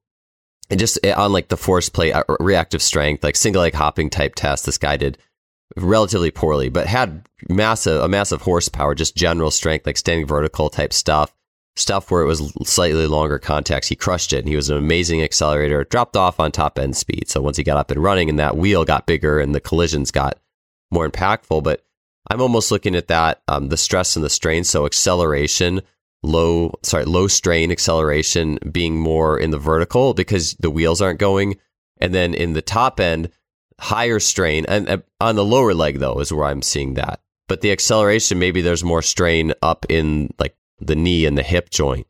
[0.72, 4.10] and just eh, on like the force plate, uh, reactive strength, like single leg hopping
[4.10, 5.18] type test, this guy did
[5.76, 10.94] relatively poorly, but had massive a massive horsepower, just general strength, like standing vertical type
[10.94, 11.36] stuff.
[11.78, 14.40] Stuff where it was slightly longer contacts, he crushed it.
[14.40, 17.30] And he was an amazing accelerator, dropped off on top end speed.
[17.30, 20.12] So once he got up and running and that wheel got bigger and the collisions
[20.12, 20.38] got
[20.92, 21.64] more impactful.
[21.64, 21.86] But
[22.30, 24.64] I'm almost looking at that, um, the stress and the strain.
[24.64, 25.82] So acceleration,
[26.24, 31.58] low, sorry, low strain acceleration being more in the vertical because the wheels aren't going.
[32.00, 33.30] And then in the top end,
[33.82, 37.22] higher strain, and uh, on the lower leg though is where I'm seeing that.
[37.48, 41.72] But the acceleration, maybe there's more strain up in like the knee and the hip
[41.72, 42.08] joint,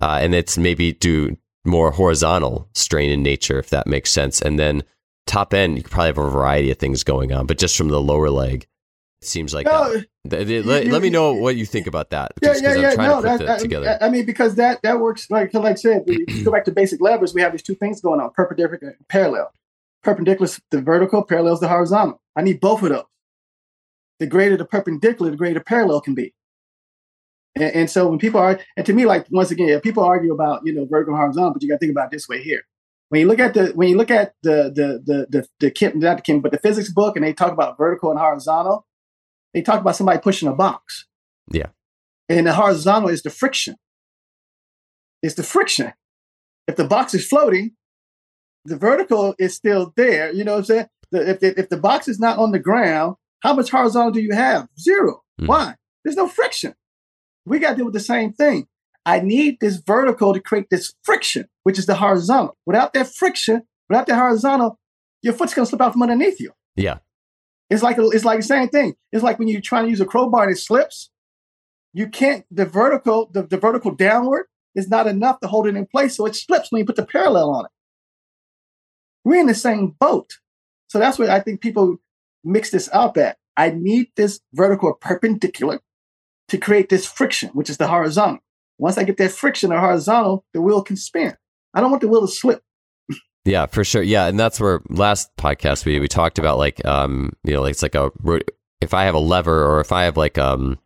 [0.00, 4.42] uh, and it's maybe due more horizontal strain in nature, if that makes sense.
[4.42, 4.82] And then
[5.26, 8.00] top end, you probably have a variety of things going on, but just from the
[8.00, 8.66] lower leg,
[9.24, 10.48] seems like no, that.
[10.48, 12.32] Let, let, me know what you think about that.
[12.42, 12.94] Yeah, yeah, yeah.
[12.94, 13.98] no, that, that, together.
[14.00, 17.00] I mean, because that that works like like I said, we go back to basic
[17.00, 17.34] levers.
[17.34, 19.52] We have these two things going on: perpendicular and parallel
[20.02, 22.20] perpendicular the vertical, parallels the horizontal.
[22.36, 23.04] I need both of those.
[24.18, 26.34] The greater the perpendicular, the greater parallel can be.
[27.54, 30.62] And, and so when people are, and to me, like once again, people argue about
[30.64, 32.62] you know vertical and horizontal, but you got to think about it this way here.
[33.08, 35.98] When you look at the when you look at the the the the, the Kim,
[35.98, 38.86] not the Kim, but the physics book, and they talk about vertical and horizontal,
[39.54, 41.06] they talk about somebody pushing a box.
[41.50, 41.68] Yeah.
[42.28, 43.76] And the horizontal is the friction.
[45.22, 45.92] It's the friction.
[46.66, 47.72] If the box is floating,
[48.64, 50.32] the vertical is still there.
[50.32, 50.86] You know what I'm saying?
[51.10, 54.20] The, if, the, if the box is not on the ground, how much horizontal do
[54.20, 54.68] you have?
[54.80, 55.22] Zero.
[55.40, 55.48] Mm.
[55.48, 55.74] Why?
[56.04, 56.74] There's no friction.
[57.44, 58.66] We got to deal with the same thing.
[59.04, 62.56] I need this vertical to create this friction, which is the horizontal.
[62.66, 64.78] Without that friction, without the horizontal,
[65.22, 66.52] your foot's going to slip out from underneath you.
[66.76, 66.98] Yeah.
[67.72, 68.94] It's like it's like the same thing.
[69.12, 71.10] It's like when you're trying to use a crowbar and it slips.
[71.94, 75.86] You can't the vertical the, the vertical downward is not enough to hold it in
[75.86, 77.70] place, so it slips when you put the parallel on it.
[79.24, 80.38] We're in the same boat.
[80.88, 81.96] So that's what I think people
[82.44, 83.38] mix this up at.
[83.56, 85.80] I need this vertical perpendicular
[86.48, 88.40] to create this friction, which is the horizontal.
[88.76, 91.36] Once I get that friction or horizontal, the wheel can spin.
[91.72, 92.62] I don't want the wheel to slip.
[93.44, 94.02] Yeah, for sure.
[94.02, 97.72] Yeah, and that's where last podcast we we talked about like um you know like
[97.72, 98.10] it's like a
[98.80, 100.78] if I have a lever or if I have like um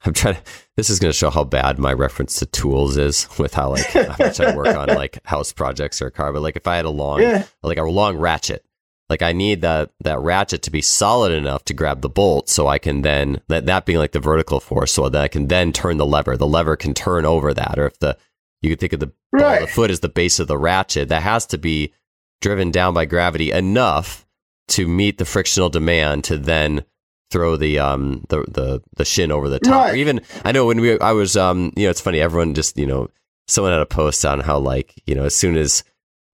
[0.04, 0.42] I'm trying to,
[0.76, 3.86] this is going to show how bad my reference to tools is with how like
[3.92, 6.32] how much I work on like house projects or a car.
[6.32, 7.44] But like if I had a long, yeah.
[7.62, 8.64] like a long ratchet,
[9.10, 12.48] like I need that, that ratchet to be solid enough to grab the bolt.
[12.48, 15.48] So I can then, that, that being like the vertical force, so that I can
[15.48, 16.36] then turn the lever.
[16.36, 17.78] The lever can turn over that.
[17.78, 18.16] Or if the,
[18.62, 19.62] you could think of the, right.
[19.62, 21.92] the foot as the base of the ratchet, that has to be
[22.40, 24.26] driven down by gravity enough
[24.68, 26.84] to meet the frictional demand to then
[27.30, 29.84] throw the um the the the shin over the top.
[29.84, 29.92] Right.
[29.94, 32.76] Or even I know when we I was um you know it's funny everyone just
[32.76, 33.08] you know
[33.46, 35.84] someone had a post on how like you know as soon as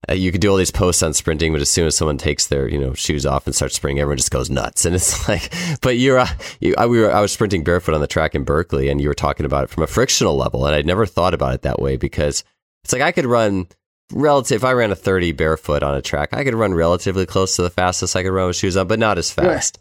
[0.09, 2.47] uh, you could do all these posts on sprinting, but as soon as someone takes
[2.47, 4.85] their you know shoes off and starts sprinting, everyone just goes nuts.
[4.87, 6.27] And it's like, but you're uh,
[6.59, 9.07] you, I, we were I was sprinting barefoot on the track in Berkeley, and you
[9.07, 11.79] were talking about it from a frictional level, and I'd never thought about it that
[11.79, 12.43] way because
[12.83, 13.67] it's like I could run
[14.13, 14.57] relative.
[14.57, 17.63] If I ran a thirty barefoot on a track, I could run relatively close to
[17.63, 19.79] the fastest I could run with shoes on, but not as fast.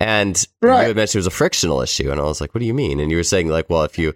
[0.00, 0.82] And right.
[0.82, 2.10] you had mentioned it was a frictional issue.
[2.10, 3.00] And I was like, what do you mean?
[3.00, 4.14] And you were saying, like, well, if you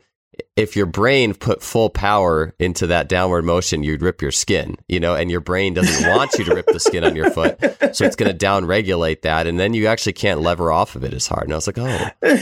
[0.57, 5.01] if your brain put full power into that downward motion, you'd rip your skin, you
[5.01, 7.59] know, and your brain doesn't want you to rip the skin on your foot.
[7.95, 9.47] So it's going to down regulate that.
[9.47, 11.45] And then you actually can't lever off of it as hard.
[11.45, 12.39] And I was like, oh,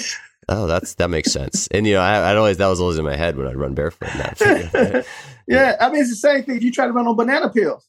[0.48, 1.66] oh, that's, that makes sense.
[1.68, 3.74] And, you know, I, I'd always, that was always in my head when I'd run
[3.74, 4.08] barefoot.
[4.14, 5.02] yeah.
[5.46, 5.76] yeah.
[5.80, 6.56] I mean, it's the same thing.
[6.56, 7.88] If you try to run on banana peels,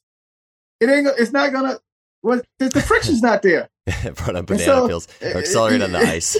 [0.79, 1.81] it ain't, it's not going to,
[2.23, 3.69] well, the, the friction's not there.
[4.27, 6.37] Run on banana so, peels or accelerate on the eh, ice.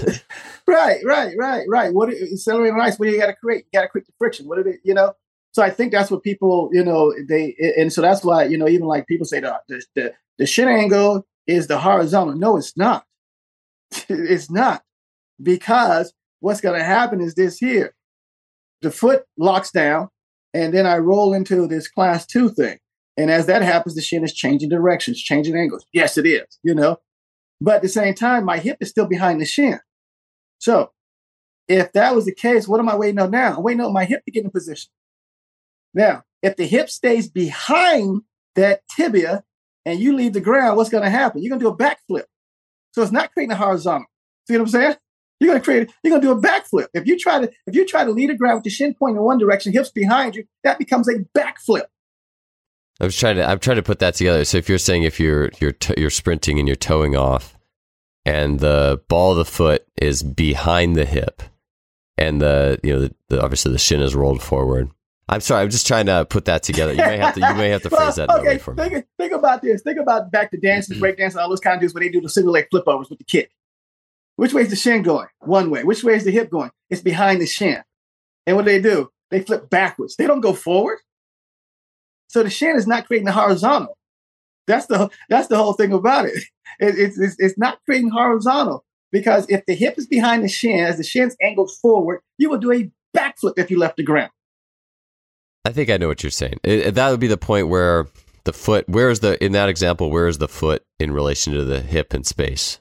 [0.72, 1.94] Right, right, right, right.
[1.94, 2.98] What accelerate on ice?
[2.98, 3.66] What do you got to create?
[3.72, 4.48] You got to create the friction.
[4.48, 4.80] What did it?
[4.84, 5.14] You know.
[5.54, 8.70] So I think that's what people, you know, they and so that's why you know
[8.70, 12.36] even like people say the the the, the shin angle is the horizontal.
[12.36, 13.06] No, it's not.
[14.10, 14.84] it's not
[15.42, 17.94] because what's going to happen is this here.
[18.82, 20.10] The foot locks down,
[20.54, 22.80] and then I roll into this class two thing.
[23.18, 25.86] And as that happens, the shin is changing directions, changing angles.
[25.94, 26.98] Yes, it is, you know.
[27.60, 29.80] But at the same time, my hip is still behind the shin.
[30.62, 30.92] So
[31.68, 33.58] if that was the case, what am I waiting on now?
[33.58, 34.92] I'm waiting on my hip to get in position.
[35.94, 38.22] Now, if the hip stays behind
[38.56, 39.44] that tibia
[39.86, 41.42] and you leave the ground, what's going to happen?
[41.42, 42.26] You're going to do a backflip.
[42.92, 44.06] So it's not creating a horizontal.
[44.48, 44.96] See what I'm saying?
[45.40, 45.92] You're going to create.
[46.04, 46.88] You're going to do a backflip.
[46.94, 49.18] If you try to, if you try to lead the ground with the shin pointing
[49.18, 51.86] in one direction, hips behind you, that becomes a backflip.
[53.00, 54.46] I was trying to I'm trying to put that together.
[54.46, 57.58] So if you're saying if you're you're t- you're sprinting and you're toeing off,
[58.26, 61.42] and the ball of the foot is behind the hip,
[62.18, 64.90] and the you know the, the, obviously the shin is rolled forward.
[65.30, 66.92] I'm sorry, I'm just trying to put that together.
[66.92, 68.90] You may have to you may have to phrase well, that okay, for me.
[68.90, 69.82] Think, think about this.
[69.82, 71.06] Think about back to dancing, mm-hmm.
[71.06, 73.10] breakdance, dancing, all those kind of dudes where they do the single leg flip overs
[73.10, 73.52] with the kick.
[74.36, 75.28] Which way is the shin going?
[75.40, 75.84] One way.
[75.84, 76.72] Which way is the hip going?
[76.90, 77.82] It's behind the shin.
[78.46, 79.12] And what do they do?
[79.30, 80.16] They flip backwards.
[80.16, 81.00] They don't go forward.
[82.28, 83.98] So the shin is not creating the horizontal.
[84.72, 86.34] That's the that's the whole thing about it.
[86.80, 90.86] it it's, it's, it's not creating horizontal because if the hip is behind the shin,
[90.86, 94.32] as the shin's angled forward, you will do a backflip if you left the ground.
[95.66, 96.60] I think I know what you're saying.
[96.64, 98.08] It, that would be the point where
[98.46, 101.64] the foot, where is the, in that example, where is the foot in relation to
[101.64, 102.80] the hip in space?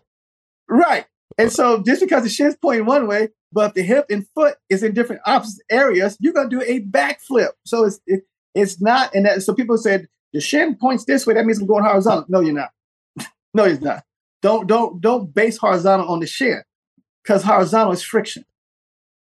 [0.68, 1.06] Right.
[1.36, 4.82] And so just because the shin's pointing one way, but the hip and foot is
[4.82, 7.50] in different opposite areas, you're going to do a backflip.
[7.66, 8.22] So it's, it,
[8.54, 11.34] it's not, and that, so people said the shin points this way.
[11.34, 12.26] That means I'm going horizontal.
[12.28, 12.70] No, you're not.
[13.54, 14.04] no, you're not.
[14.42, 16.62] Don't don't don't base horizontal on the shin
[17.22, 18.44] because horizontal is friction.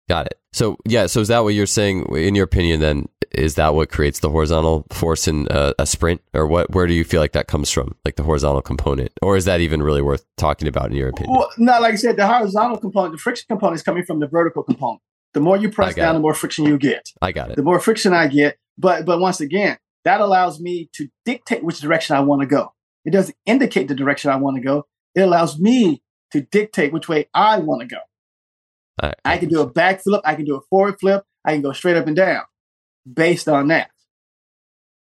[0.10, 0.40] Got it.
[0.52, 1.06] So yeah.
[1.08, 2.06] So is that what you're saying?
[2.16, 6.22] In your opinion, then is that what creates the horizontal force in a, a sprint,
[6.34, 6.74] or what?
[6.74, 9.62] Where do you feel like that comes from, like the horizontal component, or is that
[9.62, 11.36] even really worth talking about in your opinion?
[11.36, 14.28] Well, no, like I said, the horizontal component, the friction component is coming from the
[14.28, 15.02] vertical component.
[15.34, 16.20] The more you press down, it.
[16.20, 17.12] the more friction you get.
[17.22, 17.56] I got it.
[17.56, 21.80] The more friction I get, but but once again, that allows me to dictate which
[21.80, 22.74] direction I want to go.
[23.06, 24.86] It doesn't indicate the direction I want to go.
[25.16, 26.02] It allows me
[26.32, 28.00] to dictate which way I want to go.
[29.02, 29.16] Right.
[29.26, 31.74] I can do a back flip, I can do a forward flip, I can go
[31.74, 32.44] straight up and down
[33.12, 33.90] based on that.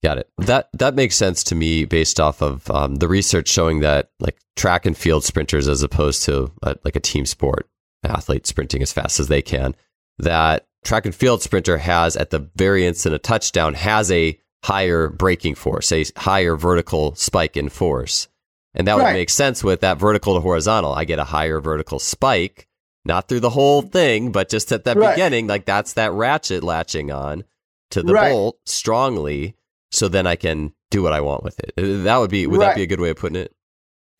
[0.02, 0.30] Got it.
[0.38, 4.38] That that makes sense to me based off of um, the research showing that like
[4.56, 7.68] track and field sprinters, as opposed to a, like a team sport
[8.04, 9.74] athlete sprinting as fast as they can,
[10.18, 15.08] that track and field sprinter has at the very instant a touchdown has a higher
[15.08, 18.28] braking force, a higher vertical spike in force.
[18.74, 20.92] And that would make sense with that vertical to horizontal.
[20.92, 22.68] I get a higher vertical spike,
[23.04, 25.14] not through the whole thing, but just at the right.
[25.14, 27.44] beginning, like that's that ratchet latching on
[27.90, 28.30] to the right.
[28.30, 29.56] bolt strongly.
[29.90, 31.72] So then I can do what I want with it.
[31.76, 33.52] Uh, that would be, would that be a good way of putting it?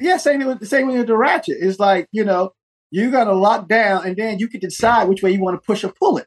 [0.00, 1.58] Yeah, same with the same with the ratchet.
[1.60, 2.54] It's like, you know,
[2.90, 5.64] you got to lock down and then you can decide which way you want to
[5.64, 6.26] push or pull it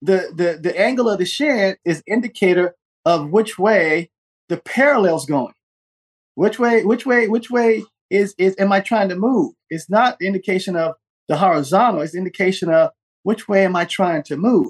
[0.00, 2.74] the the the angle of the shin is indicator
[3.08, 4.10] of which way
[4.50, 5.54] the parallel's going.
[6.34, 9.54] Which way, which way, which way is is am I trying to move?
[9.70, 10.94] It's not indication of
[11.26, 12.90] the horizontal, it's indication of
[13.22, 14.68] which way am I trying to move.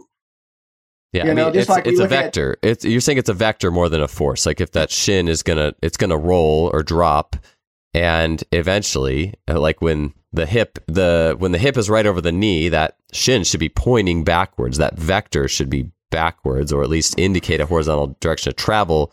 [1.13, 2.59] Yeah, you I mean, it's, like it's a vector.
[2.63, 4.47] At, it's you're saying it's a vector more than a force.
[4.47, 7.35] Like if that shin is gonna, it's gonna roll or drop,
[7.93, 12.33] and eventually, uh, like when the hip the when the hip is right over the
[12.33, 14.79] knee, that shin should be pointing backwards.
[14.79, 19.13] That vector should be backwards, or at least indicate a horizontal direction of travel.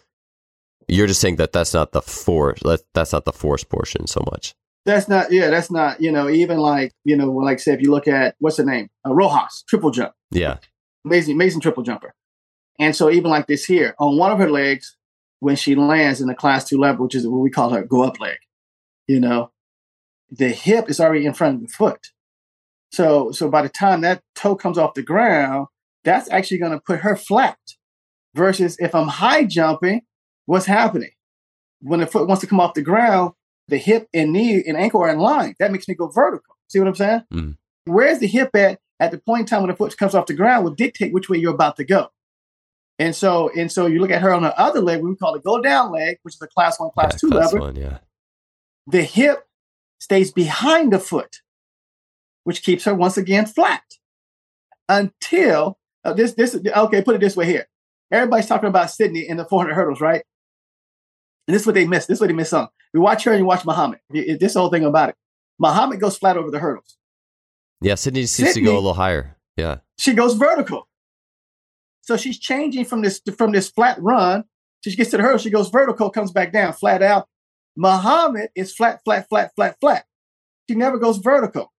[0.88, 2.60] You're just saying that that's not the force.
[2.94, 4.54] That's not the force portion so much.
[4.86, 5.32] That's not.
[5.32, 6.00] Yeah, that's not.
[6.00, 8.90] You know, even like you know, like say if you look at what's the name,
[9.06, 10.14] uh, Rojas triple jump.
[10.30, 10.58] Yeah,
[11.04, 12.14] amazing, amazing triple jumper.
[12.78, 14.96] And so even like this here on one of her legs,
[15.40, 18.04] when she lands in the class two level, which is what we call her go
[18.04, 18.38] up leg,
[19.08, 19.52] you know,
[20.30, 22.12] the hip is already in front of the foot.
[22.92, 25.68] So, so by the time that toe comes off the ground,
[26.06, 27.58] that's actually going to put her flat.
[28.34, 30.02] Versus if I'm high jumping,
[30.46, 31.12] what's happening?
[31.82, 33.32] When the foot wants to come off the ground,
[33.68, 35.56] the hip and knee and ankle are in line.
[35.60, 36.56] That makes me go vertical.
[36.70, 37.22] See what I'm saying?
[37.34, 37.58] Mm.
[37.86, 40.34] Where's the hip at at the point in time when the foot comes off the
[40.34, 42.10] ground will dictate which way you're about to go.
[42.98, 45.40] And so, and so you look at her on the other leg, we call the
[45.40, 47.66] go down leg, which is a class one, class Yeah, two class lever.
[47.66, 47.98] one, yeah.
[48.88, 49.46] The hip
[50.00, 51.38] stays behind the foot,
[52.44, 53.84] which keeps her once again flat
[54.88, 56.34] until uh, this.
[56.34, 57.02] This okay.
[57.02, 57.68] Put it this way here.
[58.12, 60.24] Everybody's talking about Sydney in the 400 hurdles, right?
[61.48, 62.06] And this is what they miss.
[62.06, 62.68] This is what they miss on.
[62.94, 64.00] We watch her and you watch Muhammad.
[64.12, 65.16] It- This whole thing about it.
[65.60, 66.98] Muhammad goes flat over the hurdles.
[67.82, 69.38] Yeah, Sydney seems needs to go a little higher.
[69.58, 69.80] Yeah.
[69.98, 70.88] She goes vertical.
[72.02, 74.44] So she's changing from this from this flat run.
[74.84, 75.40] She gets to the hurdle.
[75.40, 77.28] She goes vertical, comes back down, flat out.
[77.76, 80.06] Muhammad is flat, flat, flat, flat, flat.
[80.70, 81.74] She never goes vertical.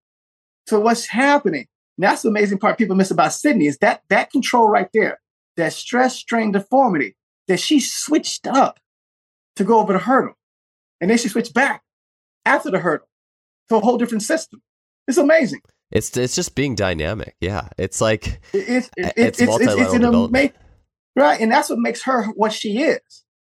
[0.69, 1.67] So what's happening?
[1.97, 5.21] And that's the amazing part people miss about Sydney is that that control right there,
[5.57, 7.17] that stress strain deformity
[7.49, 8.79] that she switched up
[9.57, 10.35] to go over the hurdle.
[11.01, 11.83] And then she switched back
[12.45, 13.09] after the hurdle
[13.69, 14.63] to a whole different system.
[15.09, 15.61] It's amazing.
[15.91, 17.37] It's it's just being dynamic.
[17.41, 17.69] Yeah.
[17.79, 20.53] It's like It's It's it's it's, it's, an development.
[20.55, 23.01] ama- right, and that's what makes her what she is.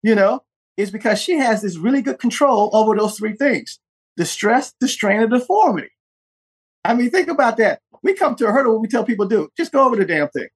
[0.04, 0.44] You know,
[0.78, 3.80] is because she has this really good control over those three things:
[4.16, 5.90] the stress, the strain, and deformity.
[6.86, 7.82] I mean, think about that.
[8.08, 8.72] We come to a hurdle.
[8.72, 10.48] What we tell people do just go over the damn thing.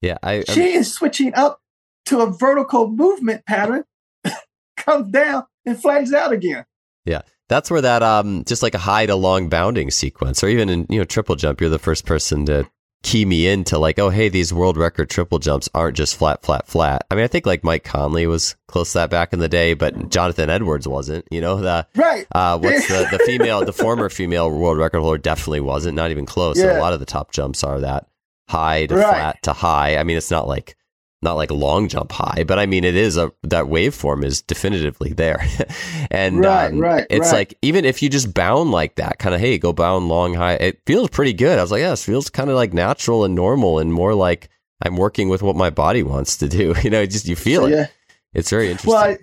[0.00, 1.60] yeah, I She is switching up
[2.06, 3.82] to a vertical movement pattern,
[4.76, 6.64] comes down and flags out again.
[7.04, 10.68] Yeah, that's where that um just like a high to long bounding sequence or even
[10.68, 12.70] in you know triple jump you're the first person to
[13.04, 16.66] key me into like oh hey these world record triple jumps aren't just flat flat
[16.66, 17.06] flat.
[17.10, 19.74] I mean i think like mike conley was close to that back in the day
[19.74, 21.60] but jonathan edwards wasn't you know?
[21.60, 22.26] The Right.
[22.32, 26.26] uh what's the the female the former female world record holder definitely wasn't not even
[26.26, 26.58] close.
[26.58, 28.08] And a lot of the top jumps are that
[28.48, 29.08] high to Right.
[29.08, 29.96] flat to high.
[29.96, 30.76] I mean it's not like
[31.22, 35.12] not like long jump high, but I mean, it is a that waveform is definitively
[35.12, 35.44] there,
[36.10, 37.38] and Right, um, right, it's right.
[37.38, 40.54] like even if you just bound like that, kind of hey, go bound long high,
[40.54, 41.58] it feels pretty good.
[41.58, 44.48] I was like, yeah, it feels kind of like natural and normal, and more like
[44.84, 46.74] I'm working with what my body wants to do.
[46.82, 47.70] You know, just you feel So, it.
[47.72, 47.86] yeah.
[48.34, 48.92] It's very interesting.
[48.92, 49.18] Well, I,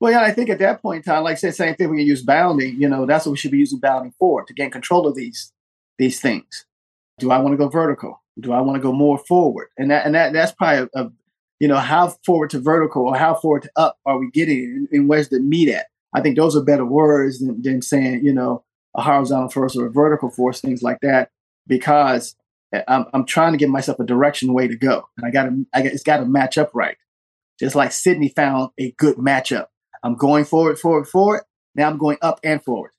[0.00, 1.90] well, yeah, I think at that point in time, like I said, same thing.
[1.90, 2.80] We can use bounding.
[2.80, 5.52] You know, that's what we should be using bounding for to gain control of these
[5.98, 6.64] these things.
[7.18, 8.22] Do I want to go vertical?
[8.40, 9.68] Do I want to go more forward?
[9.76, 11.10] And that and that that's probably a
[11.60, 15.08] you know how forward to vertical or how forward to up are we getting, and,
[15.08, 15.86] where's the meat at?
[16.12, 18.64] I think those are better words than, than saying you know
[18.96, 21.30] a horizontal force or a vertical force, things like that,
[21.68, 22.34] because
[22.74, 25.44] eh, I'm, I'm trying to give myself a direction way to go, and I got
[25.44, 26.96] to I got, it's got to match up right
[27.60, 29.66] just like Sydney found a good matchup.
[30.02, 31.42] I'm going forward, forward, forward.
[31.74, 32.92] Now I'm going up and forward.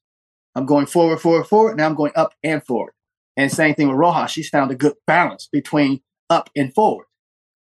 [0.53, 1.77] I'm going forward, forward, forward.
[1.77, 2.93] Now I'm going up and forward.
[3.35, 4.29] And same thing with Rojas.
[4.29, 7.07] She's found a good balance between up and forward.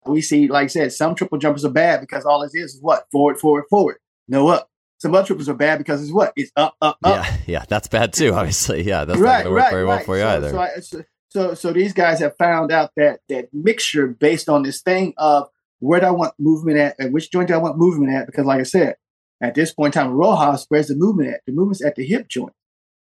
[0.06, 2.82] We see, like I said, some triple jumpers are bad because all it is is
[2.82, 3.06] what?
[3.12, 3.98] Forward, forward, forward.
[4.28, 4.70] No up.
[5.00, 6.32] Some other triplers are bad because it's what?
[6.36, 7.26] It's up, up, up.
[7.26, 8.34] yeah, yeah, that's bad too.
[8.34, 9.96] Obviously, yeah, that's right, not going to work right, very right.
[9.96, 10.50] well for you so, either.
[10.50, 14.64] So, I, so, so, so these guys have found out that that mixture based on
[14.64, 15.50] this thing of
[15.80, 18.26] where do I want movement at, and which joint do I want movement at?
[18.26, 18.96] Because, like I said,
[19.42, 21.42] at this point in time, Rojas, where's the movement at?
[21.46, 22.54] The movement's at the hip joint.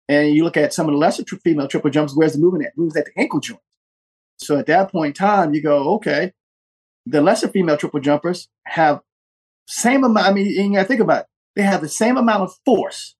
[0.08, 2.66] And you look at some of the lesser tri- female triple jumps, where's the movement
[2.66, 2.76] at?
[2.76, 3.60] Moves at the ankle joint.
[4.38, 6.32] So at that point in time, you go, okay,
[7.06, 9.00] the lesser female triple jumpers have
[9.66, 10.26] same amount.
[10.26, 11.26] I mean, to think about it.
[11.56, 13.16] They have the same amount of force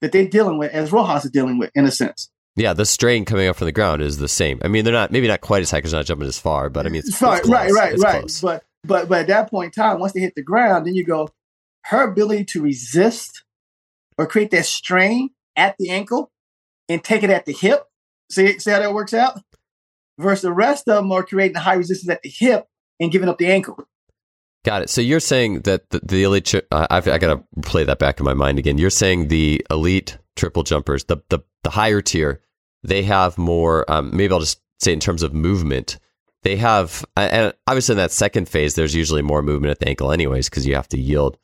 [0.00, 2.30] that they're dealing with as Rojas is dealing with, in a sense.
[2.56, 4.60] yeah, the strain coming up from the ground is the same.
[4.62, 6.68] I mean, they're not maybe not quite as high because they're not jumping as far,
[6.70, 7.54] but I mean, it's, right, it's close.
[7.54, 8.20] right, right, It's right.
[8.20, 8.40] close.
[8.40, 11.04] But but but at that point in time, once they hit the ground, then you
[11.04, 11.28] go,
[11.86, 13.44] her ability to resist
[14.18, 16.30] or create that strain at the ankle
[16.88, 17.84] and take it at the hip.
[18.30, 19.40] See, see how that works out?
[20.18, 22.66] Versus the rest of them are creating high resistance at the hip
[23.00, 23.78] and giving up the ankle.
[24.64, 24.90] Got it.
[24.90, 28.18] So you're saying that the, the elite, uh, I've, I got to play that back
[28.18, 28.76] in my mind again.
[28.76, 32.42] You're saying the elite triple jumpers, the, the, the higher tier,
[32.82, 35.98] they have more, um, maybe I'll just say in terms of movement,
[36.42, 40.12] they have, and obviously in that second phase, there's usually more movement at the ankle
[40.12, 41.36] anyways, because you have to yield,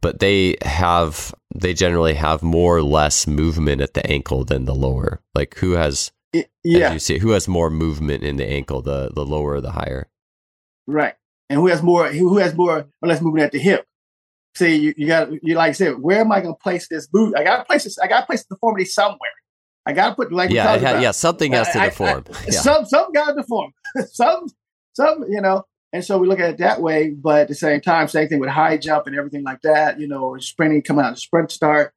[0.00, 4.74] but they have, they generally have more or less movement at the ankle than the
[4.74, 5.20] lower.
[5.34, 9.10] Like who has, It- yeah, you see, who has more movement in the ankle, the,
[9.14, 10.08] the lower or the higher?
[10.92, 11.14] Right.
[11.50, 12.08] And who has more?
[12.08, 13.84] Who has more or less movement at the hip?
[14.54, 17.06] See, you, you got you like I said, where am I going to place this
[17.06, 17.34] boot?
[17.36, 17.98] I got to place this.
[17.98, 19.18] I got to place the deformity somewhere.
[19.86, 22.24] I got to put like Yeah, ha- yeah, something has to I- I- deform.
[22.32, 22.50] I- yeah.
[22.60, 23.72] Some some got to deform.
[24.12, 24.46] some
[24.94, 25.64] some you know.
[25.94, 28.38] And so we look at it that way, but at the same time, same thing
[28.40, 30.00] with high jump and everything like that.
[30.00, 31.92] You know, or sprinting, coming out of sprint start.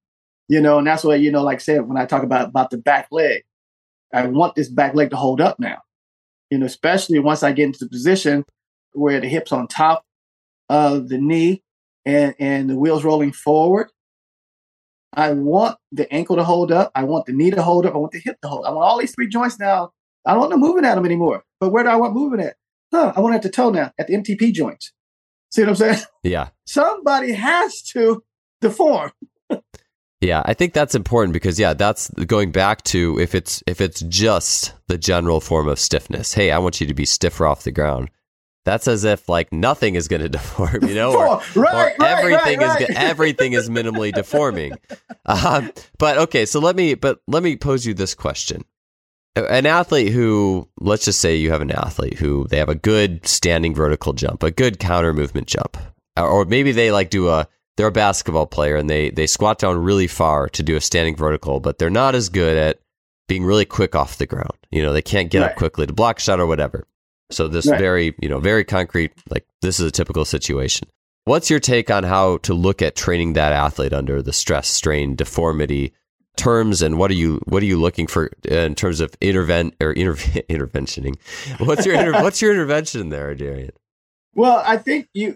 [0.50, 2.70] You know, and that's why you know, like I said, when I talk about about
[2.72, 3.44] the back leg,
[4.14, 5.82] I want this back leg to hold up now.
[6.52, 8.46] You know, especially once I get into the position
[8.96, 10.04] where the hips on top
[10.70, 11.64] of the knee
[12.06, 13.92] and and the wheels rolling forward.
[15.14, 16.92] I want the ankle to hold up.
[16.94, 17.96] I want the knee to hold up.
[17.96, 18.66] I want the hip to hold.
[18.66, 19.92] I want all these three joints now.
[20.26, 21.44] I don't want them moving at them anymore.
[21.60, 22.56] But where do I want moving at?
[22.92, 24.92] Huh, I want it at the toe now, at the MTP joints.
[25.52, 26.00] See what I'm saying?
[26.24, 26.50] Yeah.
[26.66, 28.24] Somebody has to
[28.62, 29.12] deform.
[30.22, 34.02] Yeah, I think that's important because yeah, that's going back to if it's if it's
[34.02, 36.34] just the general form of stiffness.
[36.34, 38.10] Hey, I want you to be stiffer off the ground.
[38.66, 42.02] That's as if like nothing is going to deform, you know, or, right, or right,
[42.02, 44.74] everything right, is everything is minimally deforming.
[45.26, 48.64] Um, but okay, so let me but let me pose you this question:
[49.36, 53.26] An athlete who, let's just say, you have an athlete who they have a good
[53.28, 55.78] standing vertical jump, a good counter movement jump,
[56.18, 57.48] or maybe they like do a
[57.78, 61.16] they're a basketball player and they they squat down really far to do a standing
[61.16, 62.80] vertical, but they're not as good at
[63.28, 64.58] being really quick off the ground.
[64.72, 66.88] You know, they can't get up quickly to block shot or whatever.
[67.32, 67.80] So this Right.
[67.80, 70.88] very, you know, very concrete, like this is a typical situation.
[71.26, 75.16] What's your take on how to look at training that athlete under the stress, strain,
[75.16, 75.94] deformity
[76.38, 79.74] terms, and what are you what are you looking for uh, in terms of intervent
[79.82, 81.16] or interve- interventioning?
[81.60, 83.72] What's your inter- what's your intervention there, Darian?
[84.36, 85.36] Well, I think you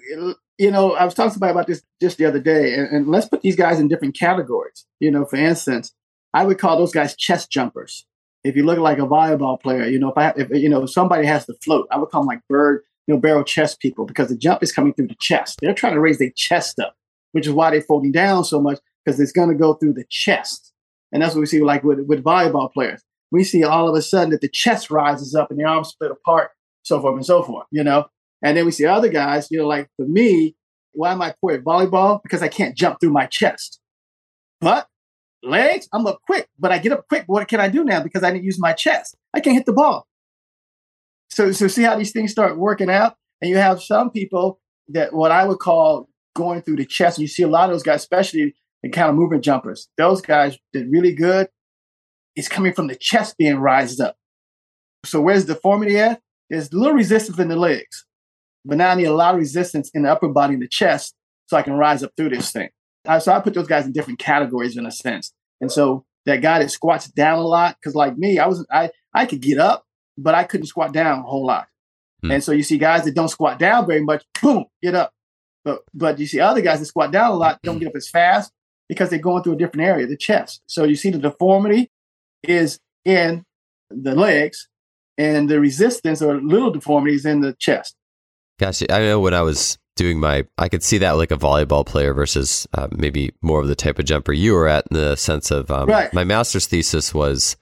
[0.59, 3.07] you know I was talking to somebody about this just the other day, and, and
[3.07, 4.85] let's put these guys in different categories.
[4.99, 5.93] You know, for instance,
[6.33, 8.05] I would call those guys chest jumpers.
[8.43, 10.91] If you look like a volleyball player, you know, if I if you know if
[10.91, 14.05] somebody has to float, I would call them like bird, you know, barrel chest people
[14.05, 15.59] because the jump is coming through the chest.
[15.61, 16.95] They're trying to raise their chest up,
[17.33, 20.05] which is why they're folding down so much because it's going to go through the
[20.09, 20.73] chest,
[21.11, 23.03] and that's what we see like with with volleyball players.
[23.31, 26.11] We see all of a sudden that the chest rises up and the arms split
[26.11, 26.51] apart,
[26.83, 27.67] so forth and so forth.
[27.71, 28.05] You know,
[28.41, 30.55] and then we see other guys, you know, like for me,
[30.93, 32.21] why am I poor at volleyball?
[32.23, 33.79] Because I can't jump through my chest.
[34.61, 34.87] But
[35.43, 37.23] legs, I'm up quick, but I get up quick.
[37.27, 38.01] What can I do now?
[38.01, 39.15] Because I didn't use my chest.
[39.33, 40.07] I can't hit the ball.
[41.29, 43.15] So, so see how these things start working out?
[43.41, 44.59] And you have some people
[44.89, 47.17] that what I would call going through the chest.
[47.17, 49.87] And you see a lot of those guys, especially the counter movement jumpers.
[49.97, 51.47] Those guys did really good.
[52.35, 54.15] It's coming from the chest being raised up.
[55.05, 56.21] So where's the deformity at?
[56.49, 58.05] There's a little resistance in the legs
[58.65, 61.15] but now I need a lot of resistance in the upper body and the chest
[61.47, 62.69] so I can rise up through this thing.
[63.09, 65.33] Uh, so I put those guys in different categories in a sense.
[65.59, 68.91] And so that guy that squats down a lot, because like me, I was I
[69.15, 69.83] I could get up,
[70.15, 71.67] but I couldn't squat down a whole lot.
[72.21, 72.31] Hmm.
[72.31, 75.11] And so you see guys that don't squat down very much, boom, get up.
[75.65, 78.07] But but you see other guys that squat down a lot don't get up as
[78.07, 78.51] fast
[78.87, 80.61] because they're going through a different area, the chest.
[80.67, 81.89] So you see the deformity
[82.43, 83.43] is in
[83.89, 84.67] the legs,
[85.17, 87.95] and the resistance or little deformities in the chest.
[88.59, 88.93] Gotcha.
[88.93, 92.13] I know when I was doing my, I could see that like a volleyball player
[92.15, 95.51] versus uh, maybe more of the type of jumper you were at in the sense
[95.51, 96.11] of um, Right.
[96.13, 97.55] my master's thesis was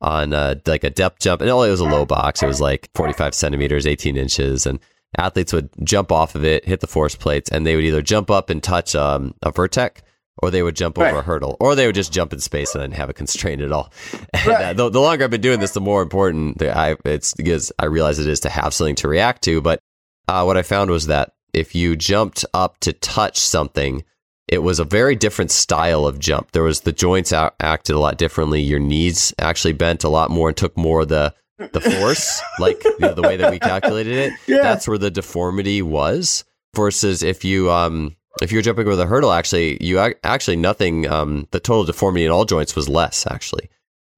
[0.00, 2.42] on uh, like a depth jump, and only it was a low box.
[2.42, 4.80] It was like 45 centimeters, 18 inches, and
[5.16, 8.28] athletes would jump off of it, hit the force plates, and they would either jump
[8.30, 9.98] up and touch um, a vertec.
[10.38, 11.18] Or they would jump over Right.
[11.18, 13.70] a hurdle, or they would just jump in space and then have a constraint at
[13.70, 13.92] all.
[14.32, 17.70] And uh, the, the longer I've been doing this, the more important I it's because
[17.78, 19.60] I realize it is to have something to react to.
[19.60, 19.78] But
[20.26, 24.04] uh, what I found was that if you jumped up to touch something,
[24.48, 26.52] it was a very different style of jump.
[26.52, 28.60] There was the joints acted a lot differently.
[28.60, 31.34] Your knees actually bent a lot more and took more of the
[31.72, 34.32] the force, like you know, the way that we calculated it.
[34.46, 34.62] Yeah.
[34.62, 36.44] That's where the deformity was.
[36.74, 41.06] Versus if you um if you're jumping with a hurdle, actually you ac- actually nothing.
[41.06, 43.68] Um, the total deformity in all joints was less actually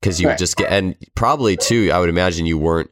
[0.00, 1.90] because you would just get and probably too.
[1.92, 2.90] I would imagine you weren't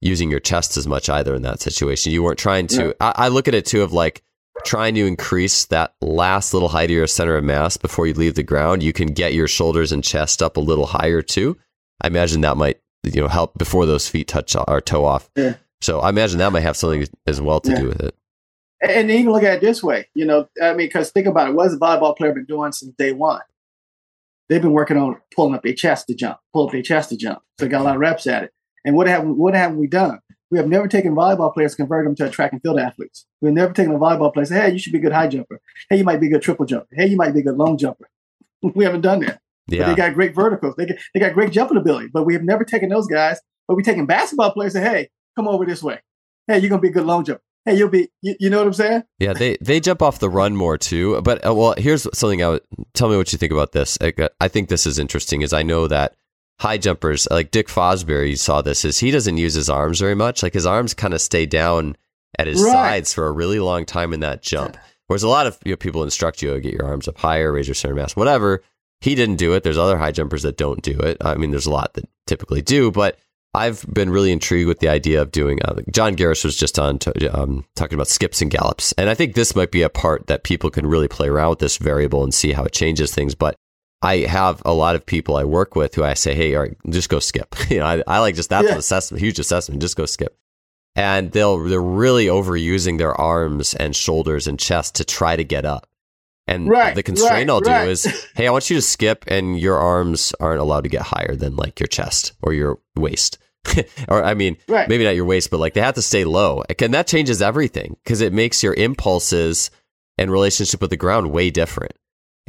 [0.00, 2.12] using your chest as much either in that situation.
[2.12, 2.78] You weren't trying to.
[2.88, 2.94] No.
[3.00, 4.22] I, I look at it too of like
[4.64, 8.34] trying to increase that last little height of your center of mass before you leave
[8.34, 8.82] the ground.
[8.82, 11.56] You can get your shoulders and chest up a little higher too.
[12.02, 15.30] I imagine that might you know help before those feet touch or toe off.
[15.36, 15.54] Yeah.
[15.80, 17.80] So I imagine that might have something as well to Yeah.
[17.80, 18.14] do with it.
[18.82, 21.54] And even look at it this way, you know, I mean, because think about it,
[21.54, 23.42] what has a volleyball player been doing since day one?
[24.48, 27.16] They've been working on pulling up their chest to jump, pull up their chest to
[27.16, 27.40] jump.
[27.58, 28.52] So they got a lot of reps at it.
[28.84, 30.20] And what have what have we done?
[30.50, 33.24] We have never taken volleyball players, converted them to track and field athletes.
[33.40, 35.28] We've never taken a volleyball player, and say, hey, you should be a good high
[35.28, 35.60] jumper.
[35.88, 36.88] Hey, you might be a good triple jumper.
[36.92, 38.08] Hey, you might be a good long jumper.
[38.62, 39.40] we haven't done that.
[39.68, 39.86] But Yeah.
[39.88, 40.74] they got great verticals.
[40.76, 42.08] They, got- they got great jumping ability.
[42.12, 43.38] But we have never taken those guys.
[43.68, 46.00] But we taking basketball players and say, hey, come over this way.
[46.48, 47.42] Hey, you're gonna be a good long jumper.
[47.64, 48.08] Hey, you'll be.
[48.22, 49.02] You, you know what I'm saying?
[49.20, 51.20] Yeah, they they jump off the run more too.
[51.22, 52.62] But uh, well, here's something I would
[52.94, 53.96] tell me what you think about this.
[54.00, 55.42] I, I think this is interesting.
[55.42, 56.14] Is I know that
[56.60, 60.42] high jumpers like Dick Fosbury saw this is he doesn't use his arms very much.
[60.42, 61.96] Like his arms kind of stay down
[62.38, 62.72] at his Right.
[62.72, 64.76] sides for a really long time in that jump.
[65.06, 67.50] Whereas a lot of you know, people instruct you to get your arms up higher,
[67.50, 68.62] raise your center mass, whatever.
[69.00, 69.62] He didn't do it.
[69.62, 71.16] There's other high jumpers that don't do it.
[71.22, 73.18] I mean, there's a lot that typically do, but
[73.54, 75.58] I've been really intrigued with the idea of doing.
[75.64, 79.14] Uh, John Garris was just on to, um, talking about skips and gallops, and I
[79.14, 82.22] think this might be a part that people can really play around with this variable
[82.22, 83.34] and see how it changes things.
[83.34, 83.56] But
[84.02, 86.76] I have a lot of people I work with who I say, "Hey, all right,
[86.88, 88.72] just go skip." you know, I, I like just that's yeah.
[88.72, 89.82] an assessment, huge assessment.
[89.82, 90.38] Just go skip,
[90.96, 95.64] and they'll they're really overusing their arms and shoulders and chest to try to get
[95.64, 95.86] up.
[96.46, 97.84] And right, the constraint right, I'll right.
[97.84, 101.02] do is, hey, I want you to skip, and your arms aren't allowed to get
[101.02, 103.38] higher than like your chest or your waist.
[104.08, 104.88] or I mean, right.
[104.88, 106.64] maybe not your waist, but like they have to stay low.
[106.78, 109.70] And that changes everything because it makes your impulses
[110.16, 111.92] and relationship with the ground way different.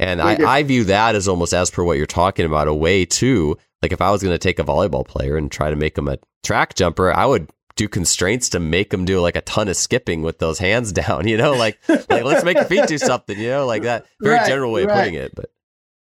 [0.02, 3.04] And I, I, view that as almost as per what you're talking about, a way
[3.04, 5.94] to like if I was going to take a volleyball player and try to make
[5.94, 9.68] them a track jumper, I would do constraints to make them do like a ton
[9.68, 12.98] of skipping with those hands down, you know, like like let's make your feet do
[12.98, 14.06] something, you know, like that.
[14.20, 14.90] Very right, general way right.
[14.90, 15.52] of putting it, but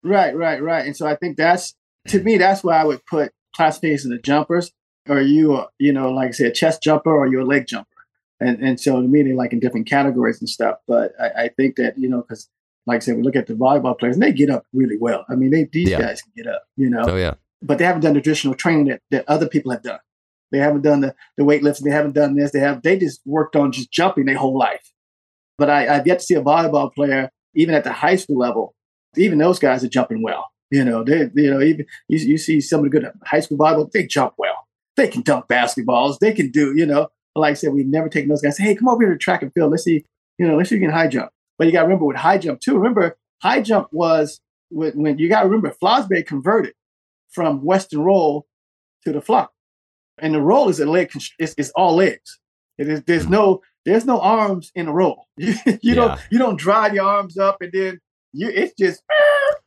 [0.05, 0.87] right, right, right.
[0.87, 1.75] And so I think that's
[2.09, 4.73] to me that's where I would put classification the jumpers
[5.09, 7.67] or you, uh, you know, like I say, a chest jumper or you're a leg
[7.67, 7.89] jumper.
[8.41, 10.79] And, and so to me, they're like in different categories and stuff.
[10.87, 12.49] But I, I think that, you know, because
[12.87, 15.25] like I said, we look at the volleyball players and they get up really well.
[15.29, 16.01] I mean, they, these yeah.
[16.01, 17.05] guys can get up, you know.
[17.07, 17.35] Oh, yeah.
[17.63, 20.01] But they haven't done the traditional training that, that other people have done.
[20.51, 21.85] They haven't done the, the weightlifting.
[21.85, 22.51] They haven't done this.
[22.51, 24.93] They have, they just worked on just jumping their whole life.
[25.59, 28.75] But I, I've yet to see a volleyball player, even at the high school level,
[29.17, 30.51] even those guys are jumping well.
[30.71, 33.59] You know, they, you know, even you, you see some of the good high school
[33.59, 34.67] volleyball, they jump well
[34.97, 36.19] they can dunk basketballs.
[36.19, 38.59] They can do, you know, like I said, we've never taken those guys.
[38.59, 39.71] Hey, come over here to track and field.
[39.71, 40.05] Let's see,
[40.39, 41.31] you know, let's see if you can high jump.
[41.63, 42.77] But you got to remember with high jump too.
[42.77, 44.41] Remember, high jump was
[44.71, 46.75] when, when you got to remember Fosbury converted
[47.31, 48.49] from Western roll
[49.05, 49.53] to the flop,
[50.19, 51.13] and the roll is a leg.
[51.39, 52.41] It's, it's all legs.
[52.79, 53.05] It is.
[53.05, 53.31] There's hmm.
[53.31, 53.63] no.
[53.85, 55.29] There's no arms in the roll.
[55.37, 55.95] you, you yeah.
[55.95, 56.21] don't.
[56.33, 58.01] You don't drive your arms up and then
[58.33, 58.49] you.
[58.49, 59.05] It's just.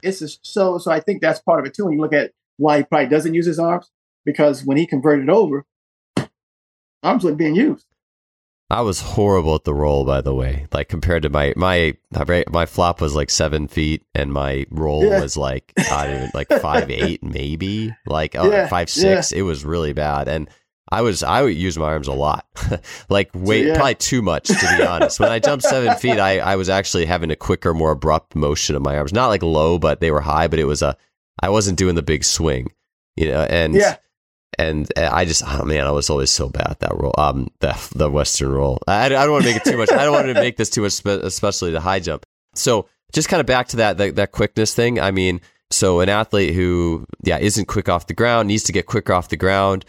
[0.03, 0.77] It's just so.
[0.77, 1.85] So I think that's part of it too.
[1.85, 3.89] When you look at why he probably doesn't use his arms,
[4.25, 5.65] because when he converted over,
[7.01, 7.85] arms weren't being used.
[8.69, 10.65] I was horrible at the roll, by the way.
[10.73, 11.95] Like compared to my my
[12.49, 15.21] my flop was like seven feet, and my roll yeah.
[15.21, 18.67] was like I don't even like five eight maybe, like oh, yeah.
[18.67, 19.31] five six.
[19.31, 19.39] Yeah.
[19.39, 20.49] It was really bad, and
[20.89, 22.47] I was I would use my arms a lot,
[23.09, 25.19] like way so, probably too much to be honest.
[25.19, 28.75] when I jumped seven feet, I I was actually having a quicker, more abrupt motion
[28.75, 30.97] of my arms, not like low, but they were high, but it was a
[31.39, 32.71] I wasn't doing the big swing,
[33.15, 33.97] you know, and yeah
[34.57, 37.49] and uh, I just, oh man, I was always so bad at that roll, Um,
[37.59, 38.79] the the Western roll.
[38.87, 39.91] I, I don't want to make it too much.
[39.91, 42.25] I don't want to make this too much, especially the high jump.
[42.53, 44.99] So just kind of back to that, that that quickness thing.
[44.99, 45.41] I mean,
[45.71, 49.29] so an athlete who yeah isn't quick off the ground needs to get quicker off
[49.29, 49.85] the ground.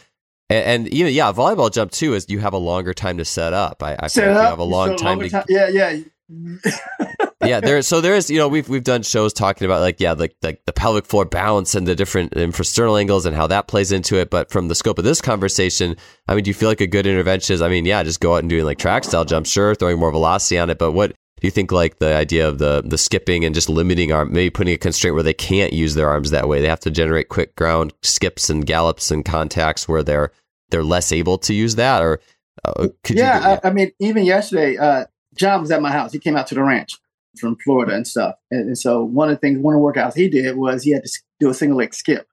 [0.49, 3.25] And, and you know, yeah, volleyball jump too is you have a longer time to
[3.25, 3.83] set up.
[3.83, 5.29] I, I set up, you have a long time to.
[5.29, 5.45] Time.
[5.49, 5.99] Yeah, yeah.
[7.45, 7.81] yeah, there.
[7.83, 10.65] So there is, you know, we've we've done shows talking about like yeah, like like
[10.67, 14.31] the pelvic floor balance and the different infrasternal angles and how that plays into it.
[14.31, 15.97] But from the scope of this conversation,
[16.27, 17.63] I mean, do you feel like a good intervention is?
[17.63, 20.11] I mean, yeah, just go out and doing like track style jumps, sure, throwing more
[20.11, 20.79] velocity on it.
[20.79, 24.11] But what do you think like the idea of the the skipping and just limiting
[24.11, 26.61] arm, maybe putting a constraint where they can't use their arms that way?
[26.61, 30.33] They have to generate quick ground skips and gallops and contacts where they're
[30.71, 32.21] they're less able to use that, or
[32.65, 33.45] uh, could yeah, you?
[33.45, 34.77] Yeah, I, I mean, even yesterday.
[34.77, 35.05] uh
[35.37, 36.13] John was at my house.
[36.13, 36.99] He came out to the ranch
[37.39, 38.35] from Florida and stuff.
[38.51, 40.91] And, and, so one of the things, one of the workouts he did was he
[40.91, 42.27] had to do a single leg skip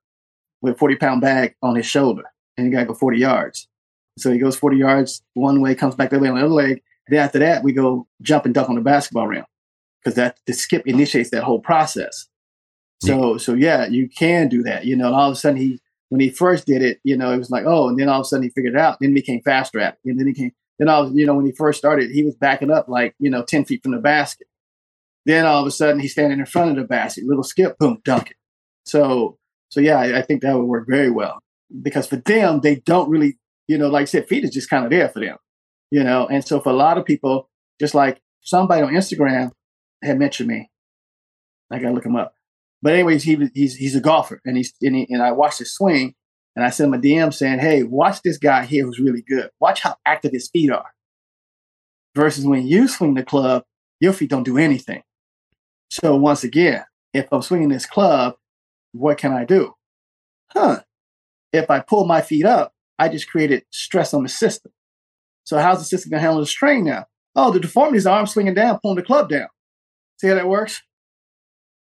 [0.62, 2.24] with a 40 pound bag on his shoulder
[2.58, 3.68] and he got to go 40 yards.
[4.18, 6.54] So he goes 40 yards one way, comes back the other way on the other
[6.54, 6.82] leg.
[7.08, 9.46] Then after that, we go jump and dunk on the basketball rim
[10.02, 12.28] because that the skip initiates that whole process.
[13.02, 13.38] So, yeah.
[13.38, 16.22] so yeah, you can do that, you know, and all of a sudden he, when
[16.22, 18.26] he first did it, you know, it was like, oh, and then all of a
[18.26, 19.00] sudden he figured it out.
[19.02, 20.10] Then he became faster at it.
[20.10, 20.52] And then he came,
[20.88, 23.44] then was, you know, when he first started, he was backing up like, you know,
[23.44, 24.48] 10 feet from the basket.
[25.26, 28.02] Then all of a sudden he's standing in front of the basket, little skip, boom,
[28.04, 28.38] dunk it.
[28.86, 29.38] So,
[29.70, 31.40] so yeah, I, I think that would work very well
[31.82, 34.86] because for them, they don't really, you know, like I said, feet is just kind
[34.86, 35.38] of there for them,
[35.92, 36.28] you know.
[36.28, 39.52] And so for a lot of people, just like somebody on Instagram
[40.04, 40.70] had mentioned me,
[41.72, 42.36] I gotta look him up.
[42.82, 45.74] But anyways, he he's he's a golfer, and he's and, he, and I watched his
[45.74, 46.16] swing,
[46.56, 49.50] and I sent him a DM saying, "Hey, watch this guy here who's really good.
[49.60, 50.94] Watch how active his feet are."
[52.16, 53.64] Versus when you swing the club,
[54.00, 55.04] your feet don't do anything.
[55.90, 56.84] So once again,
[57.14, 58.36] if I'm swinging this club,
[58.92, 59.74] what can I do?
[60.52, 60.82] Huh.
[61.52, 64.72] If I pull my feet up, I just created stress on the system.
[65.44, 67.06] So how's the system going to handle the strain now?
[67.36, 69.48] Oh, the deformity is the arm swinging down, pulling the club down.
[70.20, 70.82] See how that works?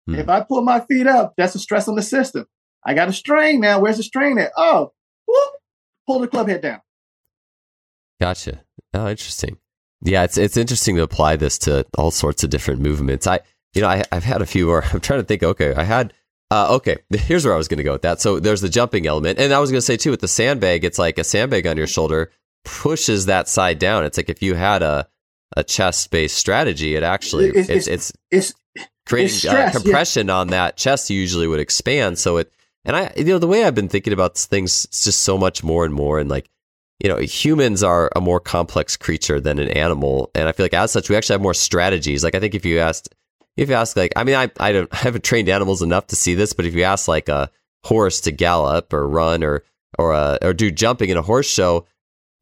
[0.07, 0.15] Hmm.
[0.15, 2.45] If I pull my feet up, that's a stress on the system.
[2.85, 3.79] I got a strain now.
[3.79, 4.51] Where's the strain at?
[4.55, 4.93] Oh,
[5.27, 5.49] whoop,
[6.07, 6.81] pull the club head down.
[8.21, 8.61] Gotcha.
[8.93, 9.57] Oh, interesting.
[10.01, 13.25] Yeah, it's it's interesting to apply this to all sorts of different movements.
[13.27, 13.39] I
[13.75, 16.13] you know, I, have had a few where I'm trying to think, okay, I had,
[16.49, 18.21] uh, okay, here's where I was going to go with that.
[18.21, 19.37] So there's the jumping element.
[19.37, 21.77] And I was going to say too, with the sandbag, it's like a sandbag on
[21.77, 22.31] your shoulder
[22.63, 24.05] pushes that side down.
[24.05, 25.07] It's like if you had a,
[25.55, 28.53] a chest based strategy, it actually, it's, it's, it's, it's,
[29.05, 29.79] creating It's uh, stress, yeah.
[29.79, 32.17] compression on that chest usually would expand.
[32.17, 32.51] So it,
[32.85, 35.85] and I, you know, the way I've been thinking about things, just so much more
[35.85, 36.19] and more.
[36.19, 36.49] And like,
[36.99, 40.73] you know, humans are a more complex creature than an animal, and I feel like
[40.73, 42.23] as such, we actually have more strategies.
[42.23, 43.13] Like, I think if you asked,
[43.57, 46.15] if you ask, like, I mean, I, I don't, I haven't trained animals enough to
[46.15, 47.49] see this, but if you ask like a
[47.83, 49.63] horse to gallop or run or
[49.97, 51.85] or uh, or do jumping in a horse show,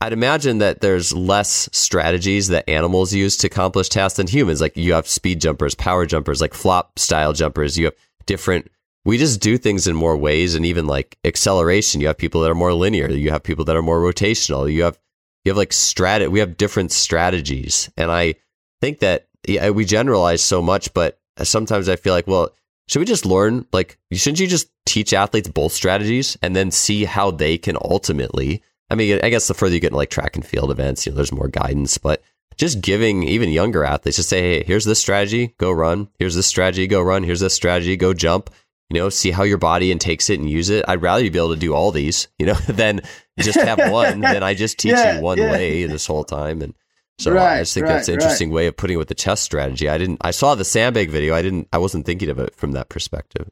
[0.01, 4.59] I'd imagine that there's less strategies that animals use to accomplish tasks than humans.
[4.59, 7.77] Like you have speed jumpers, power jumpers, like flop style jumpers.
[7.77, 8.69] You have different.
[9.05, 12.01] We just do things in more ways, and even like acceleration.
[12.01, 13.09] You have people that are more linear.
[13.09, 14.71] You have people that are more rotational.
[14.71, 14.97] You have
[15.43, 16.25] you have like strat.
[16.31, 18.35] We have different strategies, and I
[18.81, 22.51] think that yeah, we generalize so much, but sometimes I feel like, well,
[22.87, 23.65] should we just learn?
[23.73, 28.61] Like, shouldn't you just teach athletes both strategies and then see how they can ultimately?
[28.89, 31.11] I mean, I guess the further you get into like track and field events, you
[31.11, 32.21] know, there's more guidance, but
[32.57, 36.09] just giving even younger athletes just say, hey, here's this strategy, go run.
[36.19, 37.23] Here's this strategy, go run.
[37.23, 38.49] Here's this strategy, go jump.
[38.93, 40.85] You know, see how your body intakes it and use it.
[40.87, 43.01] I'd rather you be able to do all these, you know, than
[43.39, 44.19] just have one.
[44.21, 45.51] then I just teach Yeah, you one yeah.
[45.51, 46.61] way this whole time.
[46.61, 46.73] And
[47.19, 49.43] so I just think that's an right, interesting way of putting it with the chest
[49.43, 49.89] strategy.
[49.89, 50.19] I didn't.
[50.21, 51.33] I saw the sandbag video.
[51.35, 51.67] I didn't.
[51.73, 53.49] I wasn't thinking of it from that perspective.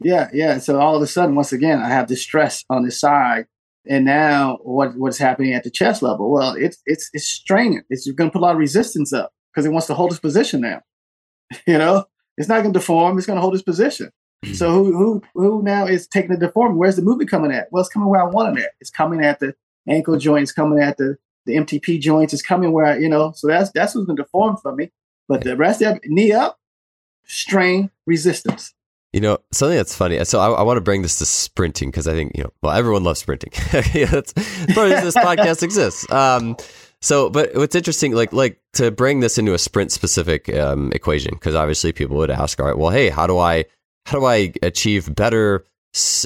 [0.00, 0.58] Yeah, yeah.
[0.58, 3.46] So all of a sudden, once again, I have this stress on this side,
[3.88, 6.30] and now what what's happening at the chest level?
[6.30, 7.82] Well, it's it's it's straining.
[7.90, 10.20] It's going to put a lot of resistance up because it wants to hold its
[10.20, 10.80] position now.
[11.66, 12.04] You know,
[12.36, 13.16] it's not going to deform.
[13.16, 14.10] It's going to hold its position.
[14.52, 16.76] So who who who now is taking the deform?
[16.76, 17.68] Where's the movement coming at?
[17.70, 18.70] Well, it's coming where I want it at.
[18.80, 19.54] It's coming at the
[19.88, 21.16] ankle joints, coming at the
[21.46, 22.32] the MTP joints.
[22.32, 23.32] It's coming where I, you know.
[23.32, 24.92] So that's that's what's going to deform for me.
[25.28, 26.58] But the rest of knee up,
[27.24, 28.74] strain, resistance.
[29.12, 30.22] You know, something that's funny.
[30.24, 32.72] So I, I want to bring this to sprinting because I think you know, well,
[32.76, 33.52] everyone loves sprinting.
[33.94, 36.10] yeah, that's part this podcast exists.
[36.10, 36.56] Um,
[37.04, 41.34] so, but what's interesting, like, like to bring this into a sprint specific um, equation,
[41.34, 43.66] because obviously people would ask, all right, well, hey, how do I,
[44.06, 45.64] how do I achieve better,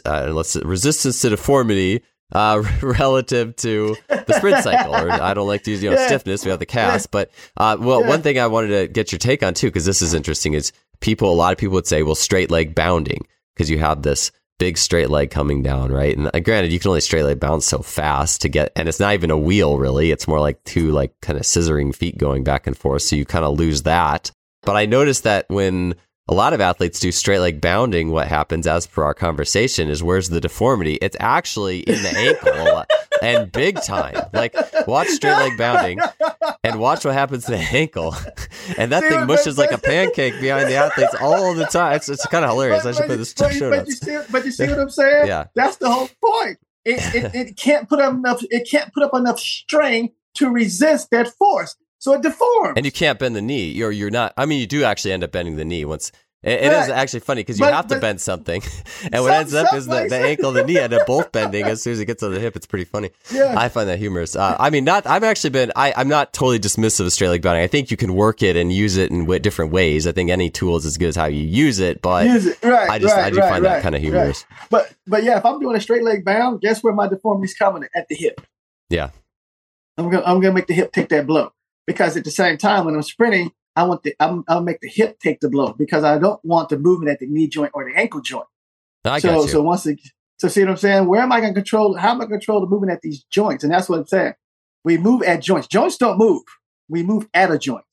[0.04, 2.02] uh, let's say, resistance to deformity
[2.32, 4.94] uh, relative to the sprint cycle?
[4.94, 6.06] Or I don't like to use, you know, Yeah.
[6.06, 6.44] stiffness.
[6.44, 8.08] We have the cast, but uh, well, Yeah.
[8.08, 10.72] one thing I wanted to get your take on too, because this is interesting, is
[11.00, 11.32] people.
[11.32, 14.76] A lot of people would say, well, straight leg bounding, because you have this big
[14.76, 16.16] straight leg coming down, right?
[16.18, 18.98] And uh, granted, you can only straight leg bounce so fast to get, and it's
[18.98, 20.10] not even a wheel really.
[20.10, 23.02] It's more like two like kind of scissoring feet going back and forth.
[23.02, 24.32] So you kind of lose that.
[24.62, 25.94] But I noticed that when
[26.28, 30.02] a lot of athletes do straight leg bounding, what happens as per our conversation is
[30.02, 30.94] where's the deformity?
[31.00, 32.84] It's actually in the ankle
[33.22, 34.14] and big time.
[34.32, 34.54] Like
[34.86, 36.00] watch straight leg bounding
[36.62, 38.14] and watch what happens to the ankle.
[38.76, 41.96] And that See thing mushes but- like a pancake behind the athletes all the time.
[41.96, 42.84] It's, it's kind of hilarious.
[42.84, 43.88] I should put this but, show but, notes.
[43.88, 45.26] you see, but you see what I'm saying?
[45.26, 45.46] Yeah.
[45.54, 46.58] That's the whole point.
[46.84, 48.42] It, it, it can't put up enough.
[48.50, 52.74] It can't put up enough strain to resist that force, so it deforms.
[52.76, 53.66] And you can't bend the knee.
[53.70, 54.32] You're you're not.
[54.36, 56.12] I mean, you do actually end up bending the knee once.
[56.40, 56.90] It, it is Right.
[56.90, 58.62] actually funny because you But- have to bend something,
[59.12, 61.82] and what ends up is the, the ankle, the knee end up both bending as
[61.82, 62.54] soon as it gets on the hip.
[62.54, 63.10] It's pretty funny.
[63.34, 64.36] yeah, I find that humorous.
[64.36, 65.04] Uh, I mean, not.
[65.04, 65.72] I've actually been.
[65.74, 67.64] I, I'm not totally dismissive of straight leg bounding.
[67.64, 70.06] I think you can work it and use it in w- different ways.
[70.06, 72.02] I think any tool is as good as how you use it.
[72.02, 72.88] But use it right.
[72.88, 74.44] I just right, I do right, find that kind of humorous.
[74.70, 77.82] But but yeah, if I'm doing a straight leg bound, guess where my deformity's coming
[77.96, 78.40] at the hip.
[78.90, 79.10] Yeah.
[79.96, 81.50] I'm gonna I'm gonna make the hip take that blow
[81.88, 84.88] because at the same time when I'm sprinting, I want the I'm, I'll make the
[84.88, 87.90] hip take the blow because I don't want the movement at the knee joint or
[87.90, 88.46] the ankle joint.
[89.06, 89.98] I so so once it,
[90.36, 91.06] so see what I'm saying?
[91.06, 91.96] Where am I going to control?
[91.96, 93.64] How am I going to control the movement at these joints?
[93.64, 94.34] And that's what I'm saying.
[94.84, 95.66] We move at joints.
[95.66, 96.42] Joints don't move.
[96.90, 97.84] We move at a joint.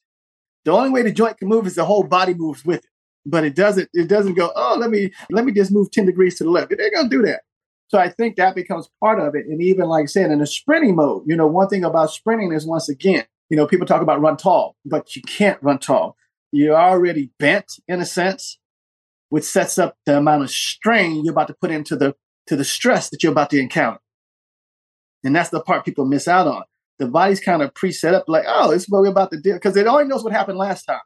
[0.65, 2.89] The only way the joint can move is the whole body moves with it.
[3.25, 3.89] But it doesn't.
[3.93, 4.51] It doesn't go.
[4.57, 6.69] Oh, let me let me just move ten degrees to the left.
[6.69, 7.43] They're going to do that.
[7.87, 9.45] So I think that becomes part of it.
[9.45, 12.51] And even like I said, in the sprinting mode, you know, one thing about sprinting
[12.51, 16.15] is once again, you know, people talk about run tall, but you can't run tall.
[16.51, 18.59] You're already bent in a sense,
[19.29, 22.15] which sets up the amount of strain you're about to put into the
[22.47, 23.99] to the stress that you're about to encounter.
[25.23, 26.63] And that's the part people miss out on.
[26.99, 29.53] The body's kind of pre-set up like, oh, this is what we're about to do.
[29.53, 31.01] Because it already knows what happened last time.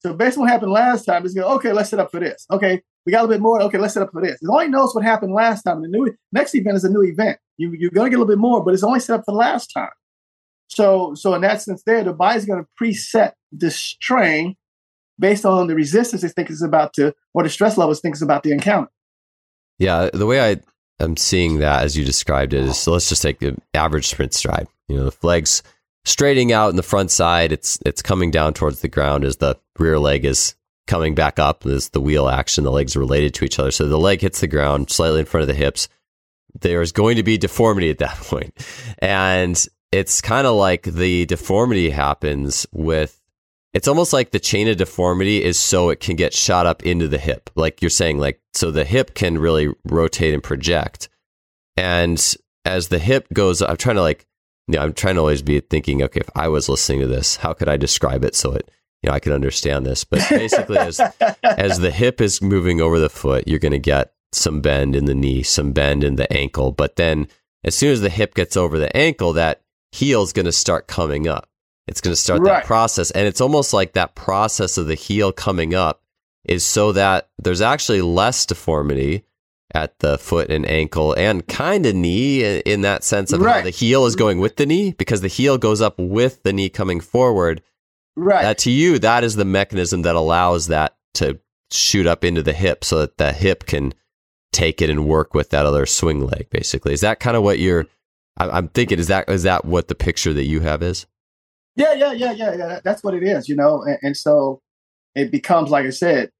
[0.00, 2.44] So based on what happened last time, it's going, okay, let's set up for this.
[2.50, 3.62] Okay, we got a little bit more.
[3.62, 4.38] Okay, let's set up for this.
[4.42, 5.80] It only knows what happened last time.
[5.80, 7.38] The new next event is a new event.
[7.56, 9.32] You, you're going to get a little bit more, but it's only set up for
[9.32, 9.90] last time.
[10.74, 14.56] So, so in that sense, there, the body's going to preset the strain
[15.18, 18.18] based on the resistance it thinks it's about to, or the stress levels it thinks
[18.18, 18.90] it's about to encounter.
[19.78, 20.56] Yeah, the way I
[21.02, 24.32] am seeing that as you described it is so let's just take the average sprint
[24.32, 24.68] stride.
[24.88, 25.62] You know, the legs
[26.04, 29.58] straightening out in the front side, it's it's coming down towards the ground as the
[29.78, 30.54] rear leg is
[30.86, 32.64] coming back up as the wheel action.
[32.64, 33.70] The legs are related to each other.
[33.70, 35.88] So the leg hits the ground slightly in front of the hips.
[36.60, 38.54] There's going to be deformity at that point.
[38.98, 43.22] And it's kind of like the deformity happens with
[43.74, 47.08] it's almost like the chain of deformity is so it can get shot up into
[47.08, 47.48] the hip.
[47.54, 51.08] Like you're saying, like, so the hip can really rotate and project.
[51.76, 52.22] And
[52.66, 54.26] as the hip goes, I'm trying to like,
[54.68, 57.36] you know, I'm trying to always be thinking, okay, if I was listening to this,
[57.36, 58.70] how could I describe it so it,
[59.02, 60.04] you know, I can understand this.
[60.04, 61.00] But basically, as
[61.42, 65.06] as the hip is moving over the foot, you're going to get some bend in
[65.06, 66.72] the knee, some bend in the ankle.
[66.72, 67.26] But then,
[67.64, 69.62] as soon as the hip gets over the ankle, that
[69.92, 71.48] heel is going to start coming up.
[71.86, 72.60] It's going to start right.
[72.60, 76.02] that process, and it's almost like that process of the heel coming up
[76.44, 79.24] is so that there's actually less deformity
[79.74, 83.56] at the foot and ankle and kind of knee in that sense of right.
[83.56, 86.52] how the heel is going with the knee because the heel goes up with the
[86.52, 87.62] knee coming forward.
[88.14, 88.42] Right.
[88.42, 91.40] That to you, that is the mechanism that allows that to
[91.70, 93.94] shoot up into the hip so that the hip can
[94.52, 96.92] take it and work with that other swing leg, basically.
[96.92, 97.86] Is that kind of what you're,
[98.36, 101.06] I'm thinking, is that, is that what the picture that you have is?
[101.76, 102.80] Yeah, yeah, yeah, yeah, yeah.
[102.82, 103.82] That's what it is, you know?
[103.82, 104.60] And, and so
[105.14, 106.30] it becomes, like I said,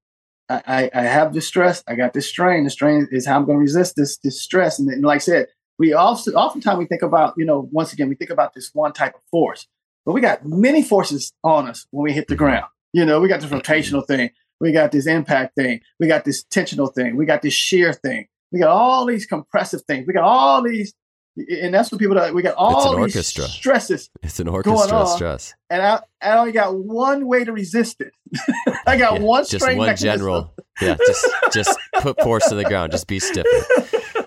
[0.49, 1.83] I, I have this stress.
[1.87, 2.65] I got this strain.
[2.65, 4.79] The strain is how I'm going to resist this this stress.
[4.79, 5.47] And, and like I said,
[5.79, 8.93] we also oftentimes we think about you know once again we think about this one
[8.93, 9.67] type of force,
[10.05, 12.67] but we got many forces on us when we hit the ground.
[12.93, 14.31] You know, we got this rotational thing.
[14.61, 15.81] We got this impact thing.
[15.99, 17.17] We got this tensional thing.
[17.17, 18.27] We got this shear thing.
[18.53, 20.07] We got all these compressive things.
[20.07, 20.93] We got all these
[21.37, 23.45] and that's what people that we got all these orchestra.
[23.45, 24.11] stresses.
[24.23, 28.13] It's an orchestra on, stress, and I, I only got one way to resist it.
[28.87, 30.05] I got yeah, one just one mechanism.
[30.07, 30.55] general.
[30.81, 32.93] Yeah, just just put force to the ground.
[32.93, 33.47] Just be stiff.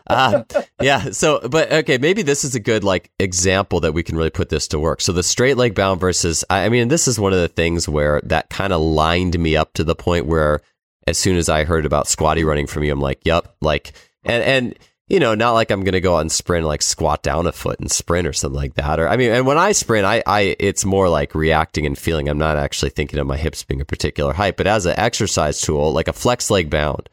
[0.08, 0.46] Um,
[0.82, 1.12] yeah.
[1.12, 4.50] So, but okay, maybe this is a good like example that we can really put
[4.50, 5.02] this to work.
[5.02, 8.22] So the straight leg bound versus, I mean, this is one of the things where
[8.26, 10.62] that kind of lined me up to the point where
[11.08, 13.94] as soon as I heard about squatty running from you, I'm like, yep, like,
[14.24, 17.22] and and you know, not like I'm going to go out and sprint, like squat
[17.22, 19.00] down a foot and sprint or something like that.
[19.00, 22.28] Or, I mean, and when I sprint, I, I, it's more like reacting and feeling.
[22.28, 25.62] I'm not actually thinking of my hips being a particular height, but as an exercise
[25.62, 27.10] tool, like a flex leg bound,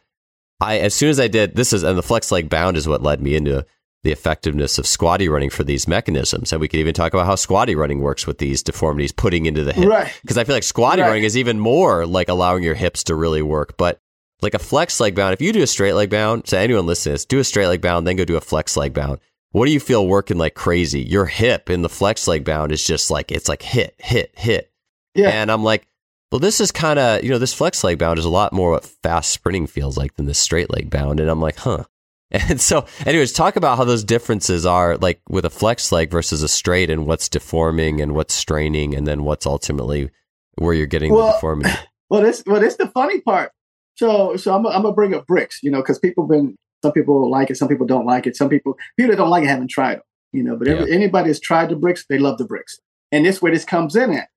[0.61, 3.03] I, as soon as I did, this is, and the flex leg bound is what
[3.03, 3.66] led me into
[4.05, 6.53] the effectiveness of squatty running for these mechanisms.
[6.53, 9.64] And we could even talk about how squatty running works with these deformities putting into
[9.64, 9.88] the hip.
[9.88, 10.12] Right.
[10.22, 11.09] Because I feel like squatty right.
[11.09, 13.76] running is even more like allowing your hips to really work.
[13.76, 14.01] But
[14.43, 17.12] like a flex leg bound, if you do a straight leg bound, so anyone listening
[17.12, 19.18] to this, do a straight leg bound, then go do a flex leg bound.
[19.53, 21.01] What do you feel working like crazy?
[21.01, 24.72] Your hip in the flex leg bound is just like, it's like hit, hit, hit.
[25.14, 25.28] Yeah.
[25.28, 25.86] And I'm like,
[26.30, 28.70] well, this is kind of, you know, this flex leg bound is a lot more
[28.70, 31.20] what fast sprinting feels like than this straight leg bound.
[31.20, 31.84] And I'm like, huh.
[32.30, 36.43] And so, anyways, talk about how those differences are like with a flex leg versus
[36.43, 40.09] a straight and what's deforming and what's straining and then what's ultimately
[40.55, 41.74] where you're getting well, the deformity.
[42.09, 43.53] Well, this, well, this the funny part.
[43.97, 47.30] So, so I'm, I'm gonna bring up bricks, you know, because people been some people
[47.30, 48.36] like it, some people don't like it.
[48.36, 50.57] Some people people that don't like it haven't tried them, you know.
[50.57, 50.74] But yeah.
[50.74, 52.80] every, anybody that's tried the bricks, they love the bricks,
[53.11, 54.28] and this where this comes in at.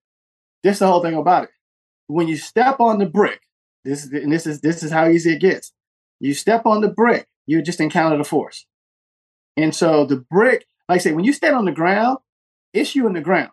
[0.64, 1.50] This the whole thing about it.
[2.08, 3.42] When you step on the brick,
[3.84, 5.72] this and this is this is how easy it gets.
[6.20, 8.66] You step on the brick, you just encounter the force,
[9.58, 12.20] and so the brick, like I say, when you stand on the ground,
[12.74, 13.52] it's you in the ground.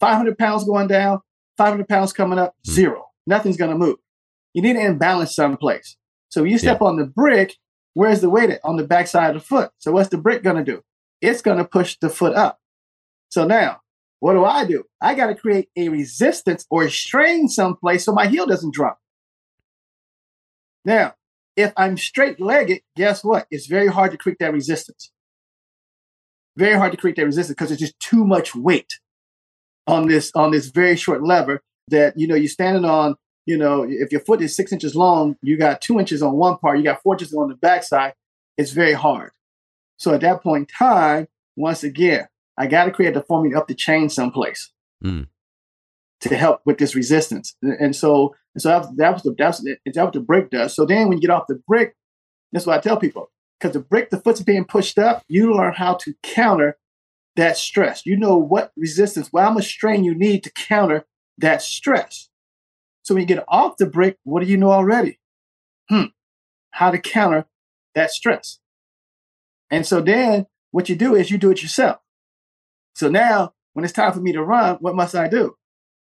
[0.00, 1.20] Five hundred pounds going down,
[1.56, 2.72] five hundred pounds coming up, mm-hmm.
[2.72, 3.06] zero.
[3.26, 3.96] Nothing's gonna move
[4.56, 5.98] you need to imbalance someplace.
[6.30, 6.86] So you step yeah.
[6.88, 7.54] on the brick,
[7.92, 9.70] where's the weight on the backside of the foot?
[9.78, 10.82] So what's the brick going to do?
[11.20, 12.58] It's going to push the foot up.
[13.28, 13.80] So now,
[14.20, 14.84] what do I do?
[14.98, 18.98] I got to create a resistance or a strain someplace so my heel doesn't drop.
[20.86, 21.16] Now,
[21.54, 23.46] if I'm straight legged, guess what?
[23.50, 25.12] It's very hard to create that resistance.
[26.56, 28.94] Very hard to create that resistance because it's just too much weight
[29.86, 33.86] on this on this very short lever that you know you're standing on you know,
[33.88, 36.84] if your foot is six inches long, you got two inches on one part, you
[36.84, 38.14] got four inches on the backside,
[38.58, 39.30] it's very hard.
[39.96, 42.26] So at that point in time, once again,
[42.58, 44.72] I got to create the deformity up the chain someplace
[45.02, 45.28] mm.
[46.20, 47.56] to help with this resistance.
[47.62, 50.74] And so, and so that was, that was the that's that what the brick does.
[50.74, 51.94] So then when you get off the brick,
[52.52, 53.30] that's what I tell people.
[53.58, 56.76] Because the brick, the foot's being pushed up, you learn how to counter
[57.36, 58.04] that stress.
[58.04, 61.06] You know what resistance, well, how much strain you need to counter
[61.38, 62.28] that stress.
[63.06, 65.20] So when you get off the brick, what do you know already?
[65.88, 66.06] Hmm,
[66.72, 67.46] how to counter
[67.94, 68.58] that stress.
[69.70, 71.98] And so then what you do is you do it yourself.
[72.96, 75.54] So now when it's time for me to run, what must I do?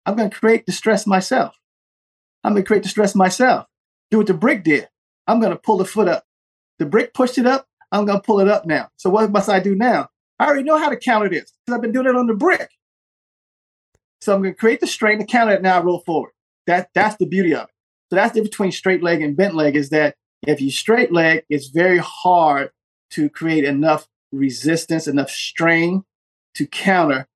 [0.05, 1.55] I'm going to create the stress myself.
[2.43, 3.67] I'm going to create the stress myself.
[4.11, 4.89] Do what the brick did.
[5.25, 6.25] I'm going to pull the foot up.
[6.79, 7.65] The brick pushed it up.
[7.93, 8.89] I'm going to pull it up now.
[8.97, 10.09] So what must I do now?
[10.37, 12.67] I already know how to counter this because I've been doing it on the brick.
[14.19, 15.79] So I'm going to create the strain to counter it now.
[15.79, 16.31] I roll forward.
[16.69, 17.69] That that's the beauty of it.
[18.09, 20.15] So that's the difference between straight leg and bent leg is that
[20.47, 22.69] if you straight leg, it's very hard
[23.11, 26.03] to create enough resistance, enough strain
[26.55, 27.27] to counter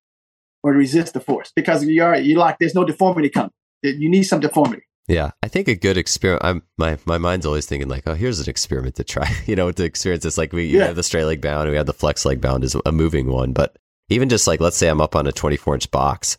[0.62, 3.50] or resist the force because you are you like there's no deformity coming.
[3.82, 4.82] You need some deformity.
[5.08, 6.44] Yeah, I think a good experiment.
[6.44, 9.28] I'm my my mind's always thinking like, oh, here's an experiment to try.
[9.46, 10.38] you know, to experience this.
[10.38, 10.86] Like we Yeah.
[10.86, 13.30] have the straight leg bound, and we have the flex leg bound is a moving
[13.30, 13.52] one.
[13.52, 13.76] But
[14.08, 16.36] even just like, let's say I'm up on a 24 inch box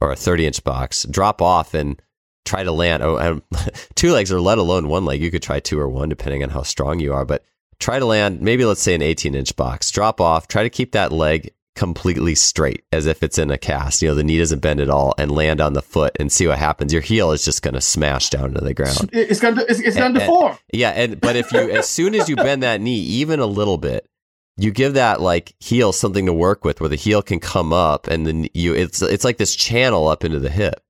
[0.00, 2.00] or a 30 inch box, drop off and
[2.48, 3.02] try to land.
[3.02, 5.20] Oh, um, and two legs, or let alone one leg.
[5.22, 7.24] You could try two or one, depending on how strong you are.
[7.24, 7.44] But
[7.78, 8.40] try to land.
[8.40, 9.90] Maybe let's say an 18 inch box.
[9.90, 10.48] Drop off.
[10.48, 14.02] Try to keep that leg completely straight as if it's in a cast.
[14.02, 16.46] You know, the knee doesn't bend at all, and land on the foot and see
[16.48, 16.92] what happens.
[16.92, 19.10] Your heel is just going to smash down to the ground.
[19.12, 22.28] It's gonna it's, it's gonna And- and- Yeah, and but if you as soon as
[22.28, 24.08] you bend that knee even a little bit,
[24.56, 28.08] you give that like heel something to work with where the heel can come up
[28.08, 30.82] and then you it's it's like this channel up into the hip.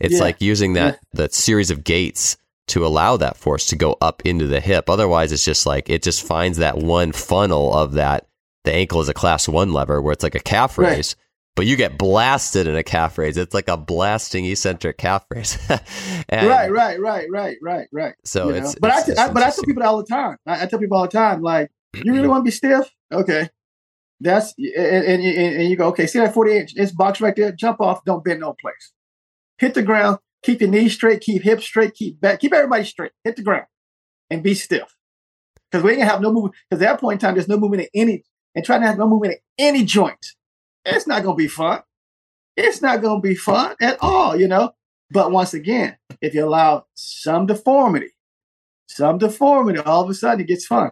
[0.00, 0.20] It's Yeah.
[0.20, 2.36] like using that that series of gates
[2.68, 4.88] to allow that force to go up into the hip.
[4.88, 8.26] Otherwise it's just like it just finds that one funnel of that
[8.64, 10.96] the ankle is a class 1 lever where it's like a calf Right.
[10.96, 11.16] raise.
[11.56, 13.36] But you get blasted in a calf raise.
[13.36, 15.58] It's like a blasting eccentric calf raise.
[16.28, 18.14] And right, right, right, right, right, right.
[18.24, 20.06] So you it's, but it's- I, it's I but I tell people that all the
[20.06, 20.36] time.
[20.46, 21.70] I, I tell people all the time, like,
[22.04, 22.88] you really want to be stiff?
[23.12, 23.48] Okay,
[24.20, 27.34] that's and, and, and, and you go, okay, see that forty inch, it's box right
[27.34, 27.50] there.
[27.52, 28.92] Jump off, don't bend no place.
[29.60, 33.12] Hit the ground, keep your knees straight, keep hips straight, keep back, keep everybody straight.
[33.22, 33.66] Hit the ground
[34.30, 34.96] and be stiff,
[35.70, 36.54] because we ain't gonna have no movement.
[36.68, 38.98] Because at that point in time, there's no movement in any, and trying to have
[38.98, 40.26] no movement in any joint.
[40.84, 41.82] It's not gonna be fun.
[42.56, 44.72] It's not gonna be fun at all, you know.
[45.10, 48.12] But once again, if you allow some deformity,
[48.88, 50.90] some deformity, all of a sudden it gets fun.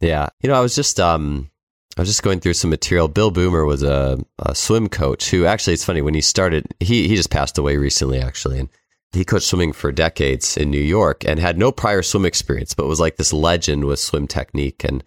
[0.00, 0.28] Yeah.
[0.42, 1.49] You know, I was just um
[1.96, 3.08] I was just going through some material.
[3.08, 7.08] Bill Boomer was a, a swim coach who actually it's funny when he started he
[7.08, 8.68] he just passed away recently actually and
[9.12, 12.86] he coached swimming for decades in New York and had no prior swim experience, but
[12.86, 15.02] was like this legend with swim technique and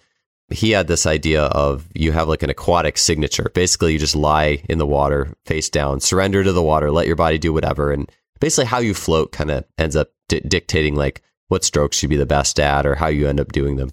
[0.50, 3.50] he had this idea of you have like an aquatic signature.
[3.54, 7.16] Basically, you just lie in the water, face down, surrender to the water, let your
[7.16, 7.92] body do whatever.
[7.92, 12.10] And basically, how you float kind of ends up di- dictating like what strokes you'd
[12.10, 13.92] be the best at or how you end up doing them.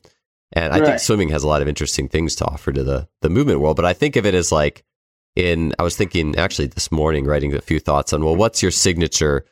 [0.52, 3.28] And I think swimming has a lot of interesting things to offer to the the
[3.28, 3.76] movement world.
[3.76, 4.84] But I think of it as like
[5.36, 8.72] in I was thinking actually this morning writing a few thoughts on well, what's your
[8.72, 9.44] signature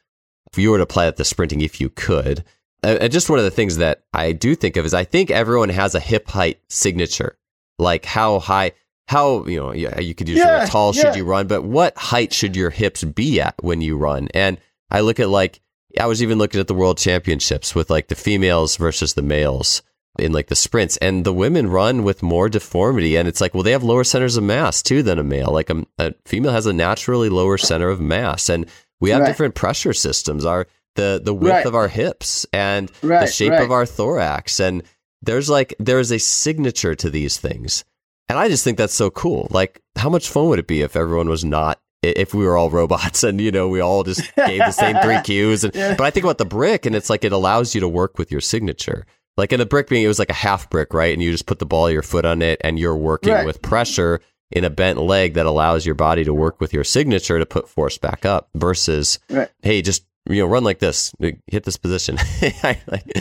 [0.52, 2.44] if you were to apply it to sprinting if you could?
[2.82, 5.68] And just one of the things that I do think of is I think everyone
[5.68, 7.36] has a hip height signature,
[7.78, 8.72] like how high,
[9.08, 11.02] how you know, yeah, you could use Yeah, how tall yeah.
[11.02, 14.28] should you run, but what height should your hips be at when you run?
[14.32, 14.58] And
[14.90, 15.60] I look at like
[15.98, 19.82] I was even looking at the world championships with like the females versus the males
[20.18, 23.62] in like the sprints, and the women run with more deformity, and it's like well
[23.62, 25.50] they have lower centers of mass too than a male.
[25.52, 28.66] Like a, a female has a naturally lower center of mass, and
[29.00, 29.28] we have Right.
[29.28, 30.44] different pressure systems.
[30.44, 30.66] Our
[30.96, 31.66] the the width Right.
[31.66, 33.62] of our hips and the shape right.
[33.62, 34.82] of our thorax and
[35.22, 37.84] there's like there's a signature to these things
[38.28, 40.96] and i just think that's so cool like how much fun would it be if
[40.96, 44.58] everyone was not if we were all robots and you know we all just gave
[44.58, 47.32] the same three cues and but i think about the brick and it's like it
[47.32, 49.06] allows you to work with your signature
[49.38, 51.46] like in the brick being it was like a half brick right and you just
[51.46, 53.46] put the ball of your foot on it and you're working Right.
[53.46, 54.20] with pressure
[54.50, 57.68] in a bent leg that allows your body to work with your signature to put
[57.68, 59.48] force back up versus Right.
[59.62, 61.12] hey just you know run like this
[61.46, 62.16] hit this position
[62.62, 62.80] Like,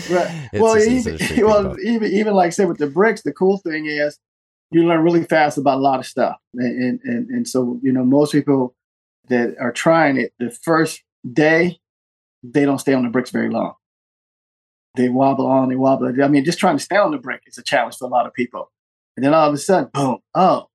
[0.10, 0.50] Right.
[0.54, 3.32] well, even, interesting to think well, even even like I said with the bricks, the
[3.34, 4.18] cool thing is
[4.72, 7.92] you learn really fast about a lot of stuff, and and and, and so you
[7.94, 8.76] know most people
[9.30, 11.80] that are trying it the first day
[12.44, 13.74] they don't stay on the bricks very long.
[14.98, 16.12] They wobble on, they wobble.
[16.22, 18.26] I mean, just trying to stay on the brick is a challenge for a lot
[18.26, 18.72] of people.
[19.16, 20.68] And then all of a sudden, boom, oh,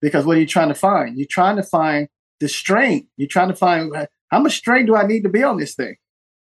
[0.00, 1.18] because what are you trying to find?
[1.18, 2.08] You're trying to find
[2.40, 3.08] the strain.
[3.16, 3.92] You're trying to find
[4.30, 5.96] how much strain do I need to be on this thing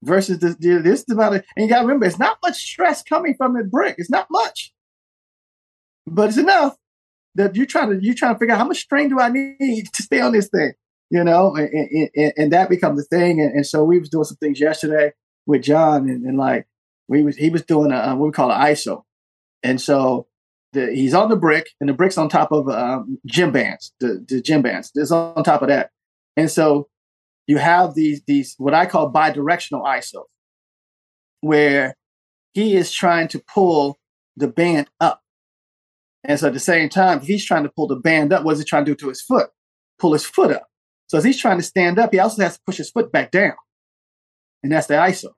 [0.02, 3.34] versus this, this amount of, and you got to remember, it's not much stress coming
[3.34, 3.96] from the brick.
[3.98, 4.72] It's not much,
[6.06, 6.76] but it's enough
[7.34, 9.92] that you're trying to, you're trying to figure out how much strain do I need
[9.92, 10.72] to stay on this thing,
[11.10, 13.40] you know, and, and, and, that becomes the thing.
[13.40, 15.12] And, and so we was doing some things yesterday
[15.46, 16.66] with John and, and like,
[17.08, 19.02] we was, he was doing a, uh, what we call an ISO.
[19.62, 20.26] And so
[20.72, 24.24] the, he's on the brick and the brick's on top of um, gym bands, the,
[24.28, 24.90] the gym bands.
[24.94, 25.90] It's on top of that.
[26.36, 26.88] And so
[27.46, 30.24] you have these these what I call bidirectional ISO,
[31.40, 31.96] where
[32.52, 33.98] he is trying to pull
[34.36, 35.20] the band up.
[36.24, 38.60] And so at the same time, he's trying to pull the band up, what is
[38.60, 39.50] he trying to do to his foot?
[39.98, 40.66] Pull his foot up.
[41.06, 43.30] So as he's trying to stand up, he also has to push his foot back
[43.30, 43.54] down.
[44.62, 45.32] And that's the ISO,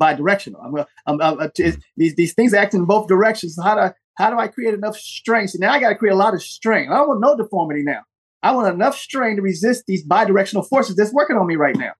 [0.00, 0.64] bidirectional.
[0.64, 1.48] I'm, I'm, I'm, uh,
[1.96, 3.58] these, these things act in both directions.
[3.62, 5.50] How do I, how do I create enough strength?
[5.50, 6.90] So now I got to create a lot of strength.
[6.90, 8.02] I don't want no deformity now.
[8.42, 11.92] I want enough strain to resist these bidirectional forces that's working on me right now.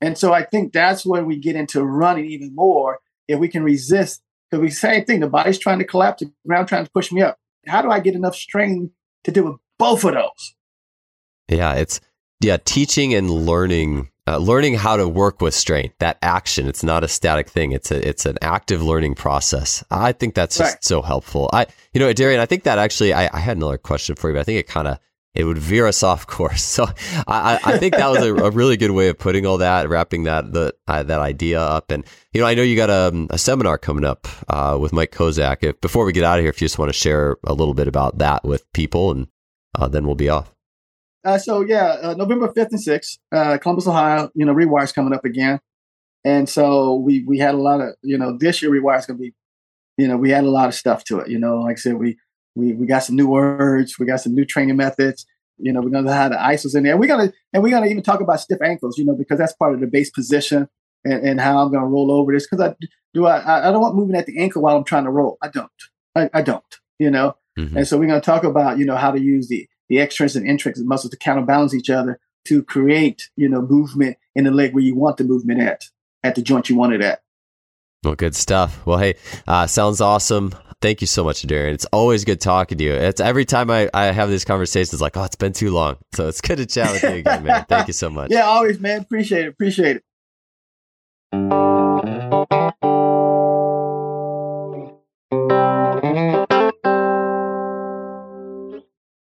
[0.00, 3.00] And so I think that's when we get into running even more.
[3.28, 6.68] If we can resist, because we same thing, the body's trying to collapse, the ground
[6.68, 7.38] trying to push me up.
[7.66, 8.90] How do I get enough strain
[9.24, 10.54] to deal with both of those?
[11.48, 12.00] Yeah, it's
[12.40, 17.02] yeah, teaching and learning uh, learning how to work with strain, that action, it's not
[17.02, 17.72] a static thing.
[17.72, 19.82] It's a, it's an active learning process.
[19.90, 20.84] I think that's just right.
[20.84, 21.50] so helpful.
[21.52, 24.34] I, you know, Darian, I think that actually, I, I had another question for you,
[24.34, 24.98] but I think it kind of,
[25.34, 26.62] it would veer us off course.
[26.62, 26.86] So
[27.26, 30.24] I, I think that was a, a, really good way of putting all that, wrapping
[30.24, 31.90] that the, uh, that idea up.
[31.90, 35.10] And you know, I know you got a, a seminar coming up uh, with Mike
[35.10, 35.58] Kozak.
[35.62, 37.74] If before we get out of here, if you just want to share a little
[37.74, 39.26] bit about that with people, and
[39.74, 40.51] uh, then we'll be off.
[41.24, 44.30] Uh, so yeah, uh, November fifth and sixth, uh, Columbus, Ohio.
[44.34, 45.60] You know, Rewire's coming up again,
[46.24, 49.22] and so we we had a lot of you know this year Rewire's going to
[49.22, 49.34] be,
[49.96, 51.28] you know, we had a lot of stuff to it.
[51.28, 52.18] You know, like I said, we
[52.56, 55.26] we we got some new words, we got some new training methods.
[55.58, 56.96] You know, we're gonna have the ISOs in there.
[56.96, 58.98] We're gonna and we're gonna even talk about stiff ankles.
[58.98, 60.68] You know, because that's part of the base position
[61.04, 62.48] and, and how I'm gonna roll over this.
[62.48, 62.74] Because I
[63.14, 65.38] do I I don't want moving at the ankle while I'm trying to roll.
[65.40, 65.70] I don't.
[66.16, 66.64] I, I don't.
[66.98, 67.76] You know, mm-hmm.
[67.76, 70.50] and so we're gonna talk about you know how to use the the extrinsic and
[70.50, 74.82] intrinsic muscles to counterbalance each other to create, you know, movement in the leg where
[74.82, 75.84] you want the movement at,
[76.24, 77.20] at the joint you want it at.
[78.02, 78.86] Well, good stuff.
[78.86, 79.16] Well, hey,
[79.46, 80.54] uh, sounds awesome.
[80.80, 81.74] Thank you so much, Darren.
[81.74, 82.94] It's always good talking to you.
[82.94, 85.98] It's every time I, I have these conversations, like, oh, it's been too long.
[86.14, 87.66] So it's good to chat with you again, man.
[87.68, 88.30] Thank you so much.
[88.30, 89.02] Yeah, always, man.
[89.02, 89.48] Appreciate it.
[89.48, 90.02] Appreciate
[91.32, 91.71] it.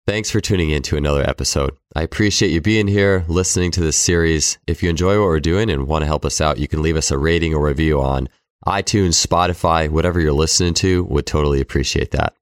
[0.08, 1.76] Thanks for tuning in to another episode.
[1.94, 4.58] I appreciate you being here, listening to this series.
[4.66, 6.96] If you enjoy what we're doing and want to help us out, you can leave
[6.96, 8.30] us a rating or review on
[8.66, 12.34] iTunes, Spotify, whatever you're listening to, would totally appreciate that.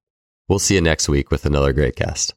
[0.47, 2.35] We'll see you next week with another great guest.